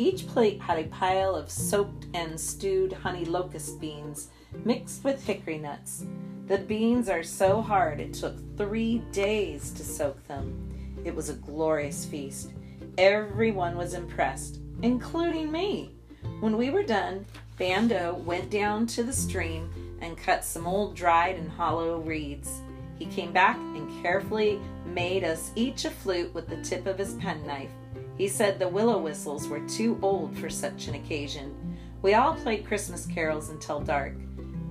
Each 0.00 0.28
plate 0.28 0.60
had 0.60 0.78
a 0.78 0.84
pile 0.84 1.34
of 1.34 1.50
soaked 1.50 2.06
and 2.14 2.38
stewed 2.38 2.92
honey 2.92 3.24
locust 3.24 3.80
beans 3.80 4.28
mixed 4.64 5.02
with 5.02 5.26
hickory 5.26 5.58
nuts. 5.58 6.04
The 6.46 6.58
beans 6.58 7.08
are 7.08 7.24
so 7.24 7.60
hard 7.60 7.98
it 7.98 8.14
took 8.14 8.36
three 8.56 8.98
days 9.10 9.72
to 9.72 9.82
soak 9.82 10.24
them. 10.28 11.00
It 11.04 11.14
was 11.14 11.30
a 11.30 11.34
glorious 11.34 12.04
feast. 12.04 12.52
Everyone 12.96 13.76
was 13.76 13.94
impressed, 13.94 14.60
including 14.82 15.50
me. 15.50 15.96
When 16.38 16.56
we 16.56 16.70
were 16.70 16.84
done, 16.84 17.26
Bando 17.58 18.14
went 18.24 18.50
down 18.50 18.86
to 18.88 19.02
the 19.02 19.12
stream 19.12 19.98
and 20.00 20.16
cut 20.16 20.44
some 20.44 20.66
old 20.66 20.94
dried 20.94 21.36
and 21.36 21.50
hollow 21.50 21.98
reeds. 21.98 22.60
He 23.00 23.06
came 23.06 23.32
back 23.32 23.56
and 23.56 24.00
carefully 24.00 24.60
made 24.86 25.24
us 25.24 25.50
each 25.56 25.84
a 25.84 25.90
flute 25.90 26.32
with 26.34 26.48
the 26.48 26.62
tip 26.62 26.86
of 26.86 26.98
his 26.98 27.14
penknife. 27.14 27.70
He 28.18 28.26
said 28.26 28.58
the 28.58 28.68
willow 28.68 28.98
whistles 28.98 29.46
were 29.46 29.66
too 29.68 29.96
old 30.02 30.36
for 30.36 30.50
such 30.50 30.88
an 30.88 30.96
occasion. 30.96 31.54
We 32.02 32.14
all 32.14 32.34
played 32.34 32.66
Christmas 32.66 33.06
carols 33.06 33.48
until 33.48 33.80
dark. 33.80 34.14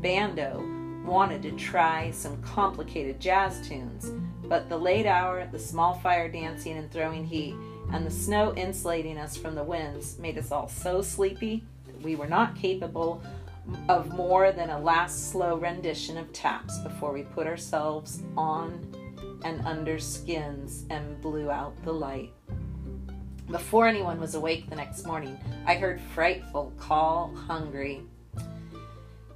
Bando 0.02 0.64
wanted 1.06 1.42
to 1.44 1.52
try 1.52 2.12
some 2.12 2.42
complicated 2.42 3.22
jazz 3.22 3.66
tunes, 3.66 4.12
but 4.44 4.68
the 4.68 4.78
late 4.78 5.06
hour, 5.06 5.48
the 5.50 5.60
small 5.60 5.94
fire 5.94 6.30
dancing 6.30 6.78
and 6.78 6.92
throwing 6.92 7.26
heat, 7.26 7.56
and 7.94 8.06
the 8.06 8.12
snow 8.12 8.54
insulating 8.56 9.18
us 9.18 9.38
from 9.38 9.56
the 9.56 9.64
winds 9.64 10.20
made 10.20 10.38
us 10.38 10.52
all 10.52 10.68
so 10.68 11.02
sleepy 11.02 11.64
that 11.86 12.02
we 12.02 12.18
were 12.18 12.28
not 12.28 12.56
capable 12.58 13.24
of 13.88 14.14
more 14.14 14.52
than 14.52 14.70
a 14.70 14.80
last 14.80 15.32
slow 15.32 15.58
rendition 15.58 16.18
of 16.18 16.32
taps 16.34 16.80
before 16.80 17.14
we 17.14 17.24
put 17.24 17.48
ourselves 17.48 18.22
on 18.36 18.86
and 19.46 19.62
under 19.66 20.00
skins 20.00 20.86
and 20.90 21.22
blew 21.22 21.50
out 21.50 21.74
the 21.86 21.94
light. 21.94 22.34
Before 23.52 23.88
anyone 23.88 24.20
was 24.20 24.36
awake 24.36 24.70
the 24.70 24.76
next 24.76 25.06
morning, 25.06 25.40
I 25.66 25.76
heard 25.76 26.02
Frightful 26.14 26.74
call 26.78 27.34
hungry 27.34 28.02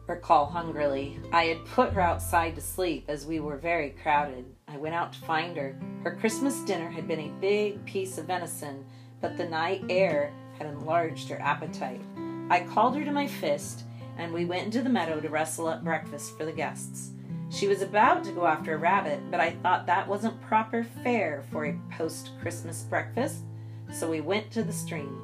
or 0.05 0.17
call 0.17 0.47
hungrily. 0.47 1.17
I 1.31 1.45
had 1.45 1.65
put 1.67 1.93
her 1.93 2.01
outside 2.01 2.55
to 2.55 2.61
sleep 2.61 3.05
as 3.07 3.25
we 3.25 3.39
were 3.39 3.55
very 3.55 3.91
crowded. 4.03 4.43
I 4.67 4.75
went 4.75 4.95
out 4.95 5.13
to 5.13 5.19
find 5.19 5.55
her. 5.55 5.79
Her 6.03 6.17
Christmas 6.17 6.59
dinner 6.65 6.89
had 6.89 7.07
been 7.07 7.21
a 7.21 7.39
big 7.39 7.85
piece 7.85 8.17
of 8.17 8.25
venison, 8.25 8.83
but 9.21 9.37
the 9.37 9.47
night 9.47 9.85
air 9.87 10.33
had 10.57 10.67
enlarged 10.67 11.29
her 11.29 11.39
appetite. 11.39 12.01
I 12.49 12.65
called 12.65 12.97
her 12.97 13.05
to 13.05 13.13
my 13.13 13.27
fist, 13.27 13.85
and 14.17 14.33
we 14.33 14.43
went 14.43 14.65
into 14.65 14.81
the 14.81 14.89
meadow 14.89 15.21
to 15.21 15.29
wrestle 15.29 15.67
up 15.67 15.85
breakfast 15.85 16.37
for 16.37 16.43
the 16.43 16.51
guests. 16.51 17.11
She 17.49 17.69
was 17.69 17.81
about 17.81 18.25
to 18.25 18.33
go 18.33 18.45
after 18.45 18.73
a 18.73 18.77
rabbit, 18.77 19.21
but 19.31 19.39
I 19.39 19.51
thought 19.51 19.85
that 19.85 20.05
wasn't 20.05 20.41
proper 20.41 20.83
fare 21.01 21.45
for 21.49 21.65
a 21.65 21.79
post 21.97 22.31
Christmas 22.41 22.81
breakfast 22.81 23.45
so 23.91 24.09
we 24.09 24.21
went 24.21 24.51
to 24.51 24.63
the 24.63 24.73
stream. 24.73 25.17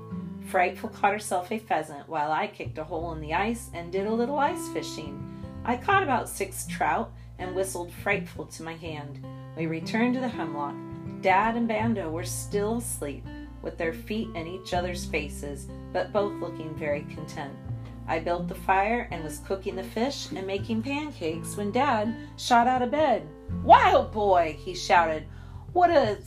Frightful 0.48 0.89
caught 0.89 1.12
herself 1.12 1.52
a 1.52 1.60
pheasant 1.60 2.08
while 2.08 2.32
I 2.32 2.48
kicked 2.48 2.78
a 2.78 2.84
hole 2.84 3.12
in 3.12 3.20
the 3.20 3.34
ice 3.34 3.70
and 3.74 3.91
did 3.91 4.08
a 4.08 4.13
little 4.13 4.39
ice 4.39 4.70
fishing. 4.70 5.24
I 5.65 5.76
caught 5.76 6.04
about 6.04 6.30
six 6.30 6.65
trout 6.65 7.12
and 7.38 7.54
whistled 7.54 7.91
Frightful 7.91 8.46
to 8.46 8.63
my 8.63 8.74
hand. 8.76 9.26
We 9.58 9.67
returned 9.67 10.13
to 10.13 10.22
the 10.22 10.28
hemlock. 10.28 10.76
Dad 11.22 11.56
and 11.56 11.67
Bando 11.67 12.10
were 12.10 12.24
still 12.24 12.78
asleep, 12.78 13.26
with 13.62 13.78
their 13.78 13.93
feet 13.93 14.30
in 14.36 14.48
each 14.48 14.74
other's 14.74 15.06
faces, 15.06 15.67
but 15.91 16.13
both 16.13 16.34
looking 16.39 16.74
very 16.76 17.02
content. 17.13 17.54
I 18.08 18.20
built 18.20 18.47
the 18.47 18.55
fire 18.55 19.10
and 19.12 19.24
was 19.24 19.39
cooking 19.39 19.76
the 19.76 19.84
fish 19.84 20.32
and 20.32 20.47
making 20.47 20.84
pancakes 20.84 21.58
when 21.58 21.72
Dad 21.72 22.16
shot 22.38 22.68
out 22.68 22.82
of 22.82 22.91
bed. 22.91 23.28
Wild 23.64 24.14
boy, 24.14 24.55
he 24.58 24.74
shouted. 24.74 25.26
What 25.74 25.89
a 25.89 26.18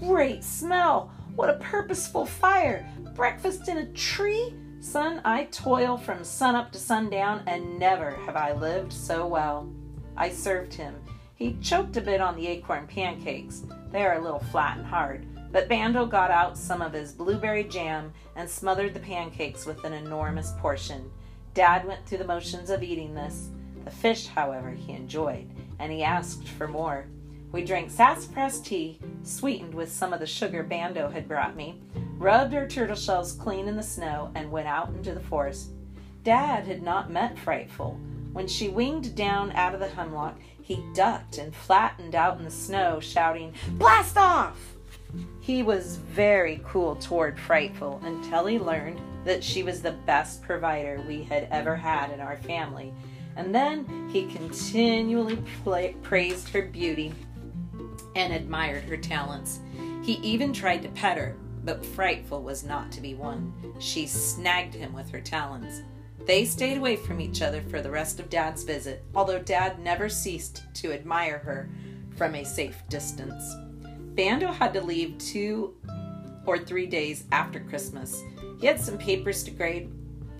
great 0.00 0.42
smell! 0.42 1.12
What 1.38 1.50
a 1.50 1.60
purposeful 1.60 2.26
fire! 2.26 2.84
Breakfast 3.14 3.68
in 3.68 3.78
a 3.78 3.86
tree? 3.92 4.56
Son, 4.80 5.20
I 5.24 5.44
toil 5.44 5.96
from 5.96 6.24
sunup 6.24 6.72
to 6.72 6.80
sundown, 6.80 7.44
and 7.46 7.78
never 7.78 8.10
have 8.26 8.34
I 8.34 8.54
lived 8.54 8.92
so 8.92 9.24
well. 9.24 9.72
I 10.16 10.30
served 10.30 10.74
him. 10.74 10.96
He 11.36 11.56
choked 11.62 11.96
a 11.96 12.00
bit 12.00 12.20
on 12.20 12.34
the 12.34 12.48
acorn 12.48 12.88
pancakes. 12.88 13.62
They 13.92 14.04
are 14.04 14.18
a 14.18 14.20
little 14.20 14.40
flat 14.50 14.78
and 14.78 14.86
hard, 14.86 15.28
but 15.52 15.68
Bando 15.68 16.06
got 16.06 16.32
out 16.32 16.58
some 16.58 16.82
of 16.82 16.92
his 16.92 17.12
blueberry 17.12 17.62
jam 17.62 18.12
and 18.34 18.50
smothered 18.50 18.92
the 18.92 18.98
pancakes 18.98 19.64
with 19.64 19.84
an 19.84 19.92
enormous 19.92 20.54
portion. 20.58 21.08
Dad 21.54 21.86
went 21.86 22.04
through 22.04 22.18
the 22.18 22.24
motions 22.24 22.68
of 22.68 22.82
eating 22.82 23.14
this. 23.14 23.50
The 23.84 23.92
fish, 23.92 24.26
however, 24.26 24.70
he 24.70 24.92
enjoyed, 24.92 25.48
and 25.78 25.92
he 25.92 26.02
asked 26.02 26.48
for 26.48 26.66
more. 26.66 27.06
We 27.50 27.64
drank 27.64 27.90
sassafras 27.90 28.60
tea, 28.60 28.98
sweetened 29.22 29.72
with 29.72 29.90
some 29.90 30.12
of 30.12 30.20
the 30.20 30.26
sugar 30.26 30.62
Bando 30.62 31.08
had 31.08 31.26
brought 31.26 31.56
me, 31.56 31.80
rubbed 32.18 32.54
our 32.54 32.68
turtle 32.68 32.94
shells 32.94 33.32
clean 33.32 33.68
in 33.68 33.76
the 33.76 33.82
snow, 33.82 34.30
and 34.34 34.50
went 34.50 34.68
out 34.68 34.90
into 34.90 35.14
the 35.14 35.20
forest. 35.20 35.70
Dad 36.24 36.66
had 36.66 36.82
not 36.82 37.10
met 37.10 37.38
Frightful. 37.38 37.98
When 38.34 38.46
she 38.46 38.68
winged 38.68 39.14
down 39.14 39.50
out 39.52 39.72
of 39.72 39.80
the 39.80 39.88
hemlock, 39.88 40.38
he 40.60 40.84
ducked 40.94 41.38
and 41.38 41.54
flattened 41.54 42.14
out 42.14 42.36
in 42.36 42.44
the 42.44 42.50
snow, 42.50 43.00
shouting, 43.00 43.54
Blast 43.72 44.18
off! 44.18 44.74
He 45.40 45.62
was 45.62 45.96
very 45.96 46.60
cool 46.66 46.96
toward 46.96 47.40
Frightful 47.40 48.02
until 48.04 48.44
he 48.44 48.58
learned 48.58 49.00
that 49.24 49.42
she 49.42 49.62
was 49.62 49.80
the 49.80 49.92
best 49.92 50.42
provider 50.42 51.02
we 51.08 51.22
had 51.22 51.48
ever 51.50 51.74
had 51.74 52.10
in 52.10 52.20
our 52.20 52.36
family. 52.36 52.92
And 53.36 53.54
then 53.54 54.10
he 54.12 54.26
continually 54.26 55.38
praised 56.02 56.50
her 56.50 56.62
beauty 56.62 57.14
and 58.18 58.32
admired 58.32 58.82
her 58.84 58.96
talents. 58.96 59.60
He 60.02 60.14
even 60.14 60.52
tried 60.52 60.82
to 60.82 60.88
pet 60.90 61.16
her, 61.16 61.36
but 61.64 61.86
Frightful 61.86 62.42
was 62.42 62.64
not 62.64 62.90
to 62.92 63.00
be 63.00 63.14
won. 63.14 63.52
She 63.78 64.06
snagged 64.06 64.74
him 64.74 64.92
with 64.92 65.08
her 65.10 65.20
talons. 65.20 65.82
They 66.26 66.44
stayed 66.44 66.76
away 66.76 66.96
from 66.96 67.20
each 67.20 67.40
other 67.40 67.62
for 67.62 67.80
the 67.80 67.90
rest 67.90 68.20
of 68.20 68.28
Dad's 68.28 68.64
visit, 68.64 69.04
although 69.14 69.38
Dad 69.38 69.78
never 69.78 70.08
ceased 70.08 70.64
to 70.74 70.92
admire 70.92 71.38
her 71.38 71.70
from 72.16 72.34
a 72.34 72.44
safe 72.44 72.82
distance. 72.88 73.54
Bando 74.14 74.48
had 74.48 74.74
to 74.74 74.80
leave 74.80 75.16
two 75.18 75.74
or 76.44 76.58
three 76.58 76.86
days 76.86 77.24
after 77.30 77.60
Christmas. 77.60 78.22
He 78.60 78.66
had 78.66 78.80
some 78.80 78.98
papers 78.98 79.44
to 79.44 79.52
grade, 79.52 79.92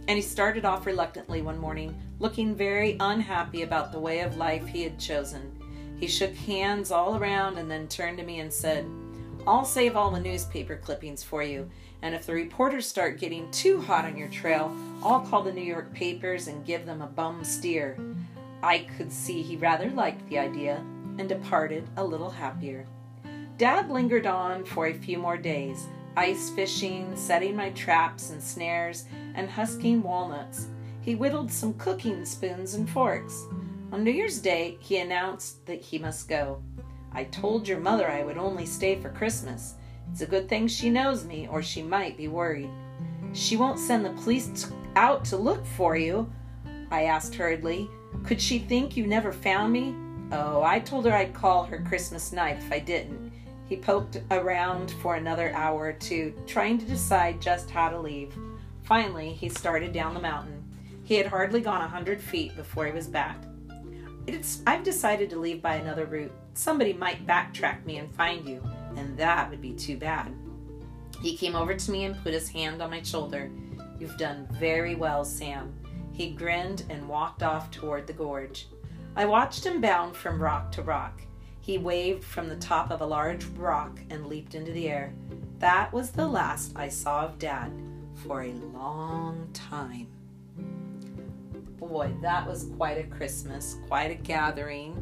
and 0.09 0.16
he 0.16 0.22
started 0.22 0.64
off 0.64 0.85
reluctantly 0.85 1.43
one 1.43 1.59
morning, 1.59 1.97
looking 2.18 2.55
very 2.55 2.97
unhappy 2.99 3.62
about 3.62 3.93
the 3.93 4.01
way 4.01 4.20
of 4.20 4.37
life 4.37 4.66
he 4.66 4.83
had 4.83 4.99
chosen. 4.99 5.57
He 5.99 6.07
shook 6.07 6.34
hands 6.34 6.90
all 6.90 7.16
around 7.16 7.59
and 7.59 7.70
then 7.70 7.88
turned 7.88 8.18
to 8.18 8.24
me 8.24 8.40
and 8.40 8.53
said, 8.53 8.86
I'll 9.46 9.64
save 9.64 9.96
all 9.96 10.11
the 10.11 10.20
newspaper 10.20 10.76
clippings 10.76 11.22
for 11.22 11.42
you, 11.42 11.70
and 12.03 12.14
if 12.14 12.26
the 12.26 12.34
reporters 12.34 12.86
start 12.86 13.18
getting 13.18 13.51
too 13.51 13.80
hot 13.80 14.05
on 14.05 14.16
your 14.16 14.28
trail, 14.28 14.76
I'll 15.03 15.20
call 15.20 15.42
the 15.42 15.53
New 15.53 15.62
York 15.62 15.92
papers 15.94 16.46
and 16.46 16.66
give 16.66 16.86
them 16.86 17.03
a 17.03 17.07
bum 17.07 17.42
steer. 17.44 17.99
I 18.62 18.86
could 18.96 19.12
see 19.12 19.42
he 19.42 19.57
rather 19.57 19.90
liked 19.90 20.28
the 20.28 20.38
idea 20.38 20.84
and 21.18 21.28
departed 21.28 21.88
a 21.96 22.05
little 22.05 22.30
happier. 22.30 22.86
Dad 23.57 23.90
lingered 23.90 24.26
on 24.26 24.64
for 24.64 24.86
a 24.86 24.94
few 24.94 25.18
more 25.18 25.36
days, 25.36 25.86
ice 26.16 26.51
fishing, 26.51 27.16
setting 27.16 27.57
my 27.57 27.70
traps 27.70 28.30
and 28.30 28.42
snares, 28.42 29.07
and 29.34 29.49
husking 29.49 30.03
walnuts. 30.03 30.68
He 31.01 31.14
whittled 31.14 31.51
some 31.51 31.74
cooking 31.74 32.24
spoons 32.24 32.74
and 32.74 32.88
forks. 32.88 33.46
On 33.91 34.05
New 34.05 34.11
Year's 34.11 34.39
Day, 34.39 34.76
he 34.80 34.99
announced 34.99 35.64
that 35.64 35.80
he 35.80 35.99
must 35.99 36.28
go. 36.28 36.62
I 37.12 37.24
told 37.24 37.66
your 37.66 37.80
mother 37.80 38.11
I 38.11 38.22
would 38.22 38.36
only 38.36 38.66
stay 38.66 39.01
for 39.01 39.09
Christmas. 39.09 39.76
It's 40.12 40.20
a 40.20 40.26
good 40.26 40.47
thing 40.47 40.68
she 40.68 40.91
knows 40.91 41.24
me, 41.24 41.49
or 41.51 41.62
she 41.62 41.82
might 41.82 42.14
be 42.14 42.28
worried. 42.28 42.68
She 43.32 43.57
won't 43.57 43.78
send 43.78 44.05
the 44.05 44.11
police 44.11 44.70
out 44.95 45.24
to 45.26 45.39
look 45.39 45.64
for 45.64 45.97
you, 45.97 46.30
I 46.91 47.05
asked 47.05 47.34
hurriedly. 47.34 47.89
Could 48.24 48.43
she 48.43 48.59
think 48.59 48.95
you 48.95 49.07
never 49.07 49.32
found 49.32 49.72
me? 49.72 49.95
Oh, 50.32 50.62
I 50.62 50.80
told 50.80 51.07
her 51.07 51.12
I'd 51.12 51.32
call 51.32 51.64
her 51.64 51.82
Christmas 51.89 52.30
night 52.30 52.59
if 52.59 52.70
I 52.70 52.80
didn't. 52.80 53.32
He 53.70 53.76
poked 53.76 54.20
around 54.30 54.91
for 55.03 55.16
another 55.16 55.51
hour 55.55 55.84
or 55.84 55.93
two, 55.95 56.34
trying 56.47 56.76
to 56.76 56.86
decide 56.86 57.41
just 57.41 57.70
how 57.70 57.89
to 57.89 57.99
leave. 57.99 58.34
Finally, 58.82 59.32
he 59.32 59.49
started 59.49 59.95
down 59.95 60.12
the 60.12 60.20
mountain. 60.20 60.62
He 61.05 61.14
had 61.14 61.26
hardly 61.26 61.62
gone 61.62 61.80
a 61.80 61.89
hundred 61.89 62.20
feet 62.20 62.55
before 62.55 62.84
he 62.84 62.93
was 62.93 63.07
back. 63.07 63.47
It's, 64.29 64.61
I've 64.66 64.85
decided 64.85 65.31
to 65.31 65.39
leave 65.39 65.62
by 65.62 65.76
another 65.76 66.05
route. 66.05 66.33
Somebody 66.53 66.93
might 66.93 67.26
backtrack 67.26 67.87
me 67.87 67.97
and 67.97 68.14
find 68.14 68.47
you, 68.47 68.62
and 68.95 69.16
that 69.16 69.49
would 69.49 69.62
be 69.62 69.72
too 69.72 69.97
bad. 69.97 70.35
He 71.22 71.35
came 71.35 71.57
over 71.57 71.74
to 71.74 71.91
me 71.91 72.05
and 72.05 72.22
put 72.22 72.35
his 72.35 72.51
hand 72.51 72.83
on 72.83 72.91
my 72.91 73.01
shoulder. 73.03 73.51
You've 73.99 74.18
done 74.18 74.47
very 74.53 74.95
well, 74.97 75.24
Sam. 75.24 75.72
He 76.12 76.33
grinned 76.33 76.85
and 76.91 77.09
walked 77.09 77.43
off 77.43 77.70
toward 77.70 78.07
the 78.07 78.12
gorge. 78.12 78.68
I 79.16 79.24
watched 79.24 79.64
him 79.64 79.81
bound 79.81 80.14
from 80.14 80.43
rock 80.43 80.72
to 80.72 80.83
rock. 80.83 81.22
He 81.62 81.79
waved 81.79 82.22
from 82.22 82.51
the 82.51 82.57
top 82.57 82.91
of 82.91 83.01
a 83.01 83.07
large 83.07 83.47
rock 83.57 83.99
and 84.11 84.26
leaped 84.26 84.55
into 84.55 84.72
the 84.72 84.91
air. 84.91 85.14
That 85.59 85.91
was 85.91 86.11
the 86.11 86.29
last 86.29 86.72
I 86.76 86.91
saw 86.91 87.24
of 87.24 87.39
Dad 87.39 87.72
for 88.14 88.43
a 88.43 88.53
long 88.53 89.49
time 89.55 90.09
boy, 91.79 92.12
that 92.22 92.47
was 92.47 92.70
quite 92.76 92.99
a 92.99 93.05
Christmas, 93.05 93.76
quite 93.87 94.11
a 94.11 94.14
gathering. 94.14 94.97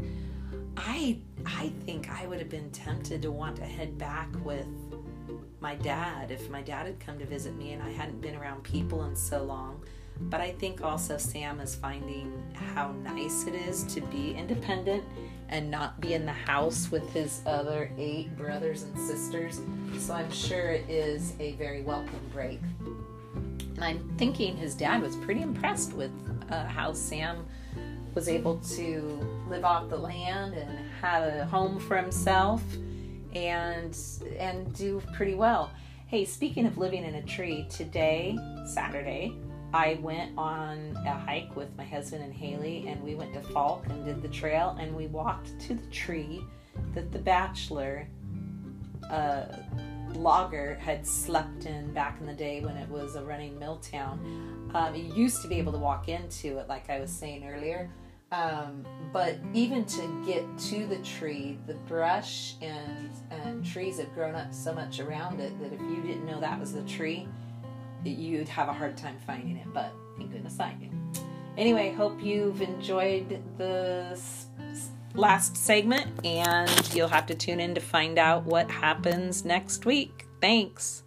I 0.77 1.19
I 1.45 1.73
think 1.85 2.11
I 2.11 2.27
would 2.27 2.39
have 2.39 2.51
been 2.51 2.71
tempted 2.71 3.23
to 3.23 3.31
want 3.31 3.57
to 3.57 3.65
head 3.65 3.97
back 3.99 4.29
with 4.45 4.67
my 5.61 5.75
dad 5.77 6.31
if 6.31 6.51
my 6.51 6.63
dad 6.63 6.87
had 6.87 7.01
come 7.01 7.19
to 7.19 7.27
visit 7.27 7.57
me 7.57 7.73
and 7.73 7.83
I 7.83 7.91
hadn't 7.91 8.21
been 8.21 8.37
around 8.37 8.63
people 8.63 9.05
in 9.05 9.17
so 9.17 9.43
long. 9.43 9.83
But 10.19 10.41
I 10.41 10.53
think 10.53 10.83
also 10.83 11.19
Sam 11.19 11.61
is 11.61 11.75
finding 11.75 12.33
how 12.55 12.93
nice 13.03 13.47
it 13.47 13.55
is 13.55 13.85
to 13.95 14.01
be 14.01 14.33
independent 14.33 15.05
and 15.49 15.71
not 15.71 16.01
be 16.01 16.15
in 16.15 16.25
the 16.25 16.33
house 16.33 16.91
with 16.91 17.09
his 17.13 17.43
other 17.47 17.91
eight 17.99 18.35
brothers 18.37 18.83
and 18.83 18.99
sisters. 18.99 19.61
So 19.99 20.15
I'm 20.15 20.31
sure 20.31 20.71
it 20.71 20.89
is 20.89 21.35
a 21.39 21.53
very 21.53 21.83
welcome 21.83 22.31
break. 22.33 22.61
And 23.77 23.85
I'm 23.85 24.17
thinking 24.17 24.57
his 24.57 24.75
dad 24.75 25.03
was 25.03 25.17
pretty 25.17 25.43
impressed 25.43 25.93
with 25.93 26.11
uh, 26.51 26.67
how 26.67 26.93
Sam 26.93 27.47
was 28.15 28.29
able 28.29 28.59
to 28.59 29.45
live 29.49 29.65
off 29.65 29.89
the 29.91 29.97
land 29.97 30.55
and 30.55 30.79
have 31.01 31.23
a 31.23 31.45
home 31.45 31.79
for 31.79 31.97
himself 31.97 32.63
and 33.35 33.97
and 34.39 34.73
do 34.75 35.03
pretty 35.15 35.35
well. 35.35 35.71
Hey, 36.07 36.25
speaking 36.25 36.67
of 36.67 36.79
living 36.79 37.05
in 37.05 37.17
a 37.17 37.23
tree, 37.23 37.67
today, 37.69 38.39
Saturday, 38.65 39.37
I 39.75 39.99
went 40.01 40.33
on 40.39 40.97
a 41.05 41.13
hike 41.13 41.55
with 41.57 41.77
my 41.77 41.85
husband 41.85 42.23
and 42.23 42.33
Haley, 42.33 42.87
and 42.89 43.03
we 43.03 43.15
went 43.15 43.35
to 43.35 43.41
Falk 43.41 43.85
and 43.89 44.05
did 44.05 44.23
the 44.23 44.29
trail, 44.29 44.77
and 44.81 44.95
we 44.95 45.09
walked 45.09 45.59
to 45.63 45.75
the 45.75 45.87
tree 45.89 46.45
that 46.95 47.13
the 47.13 47.19
bachelor 47.19 48.07
uh, 49.11 49.47
logger 50.15 50.77
had 50.77 51.07
slept 51.07 51.67
in 51.67 51.93
back 51.93 52.19
in 52.21 52.27
the 52.27 52.35
day 52.35 52.61
when 52.61 52.77
it 52.77 52.89
was 52.89 53.17
a 53.17 53.25
running 53.25 53.59
mill 53.59 53.77
town. 53.79 54.71
Um, 54.75 54.95
you 54.95 55.13
used 55.15 55.43
to 55.43 55.49
be 55.49 55.57
able 55.57 55.73
to 55.73 55.79
walk 55.79 56.09
into 56.09 56.59
it, 56.59 56.69
like 56.69 56.91
I 56.91 57.01
was 57.01 57.11
saying 57.11 57.47
earlier. 57.47 57.91
Um, 58.33 58.85
but 59.13 59.37
even 59.55 59.85
to 59.85 60.25
get 60.27 60.45
to 60.71 60.87
the 60.87 60.99
tree, 60.99 61.59
the 61.67 61.75
brush 61.75 62.55
and, 62.61 63.11
and 63.31 63.65
trees 63.65 63.99
have 63.99 64.13
grown 64.15 64.35
up 64.35 64.53
so 64.53 64.75
much 64.75 64.99
around 64.99 65.41
it 65.41 65.59
that 65.61 65.73
if 65.73 65.81
you 65.81 66.03
didn't 66.03 66.27
know 66.27 66.41
that 66.41 66.59
was 66.59 66.73
the 66.73 66.83
tree, 66.83 67.29
you'd 68.05 68.49
have 68.49 68.69
a 68.69 68.73
hard 68.73 68.97
time 68.97 69.17
finding 69.27 69.57
it. 69.57 69.67
But 69.73 69.93
thank 70.19 70.33
goodness 70.33 70.59
I 70.59 70.73
do. 70.75 70.89
Anyway, 71.57 71.93
hope 71.93 72.21
you've 72.23 72.61
enjoyed 72.61 73.43
the 73.57 74.21
last 75.17 75.57
segment, 75.57 76.25
and 76.25 76.95
you'll 76.95 77.09
have 77.09 77.27
to 77.27 77.35
tune 77.35 77.61
in 77.61 77.75
to 77.75 77.81
find 77.81 78.19
out 78.19 78.45
what 78.45 78.71
happens 78.71 79.45
next 79.45 79.87
week. 79.87 80.27
Thanks. 80.41 81.03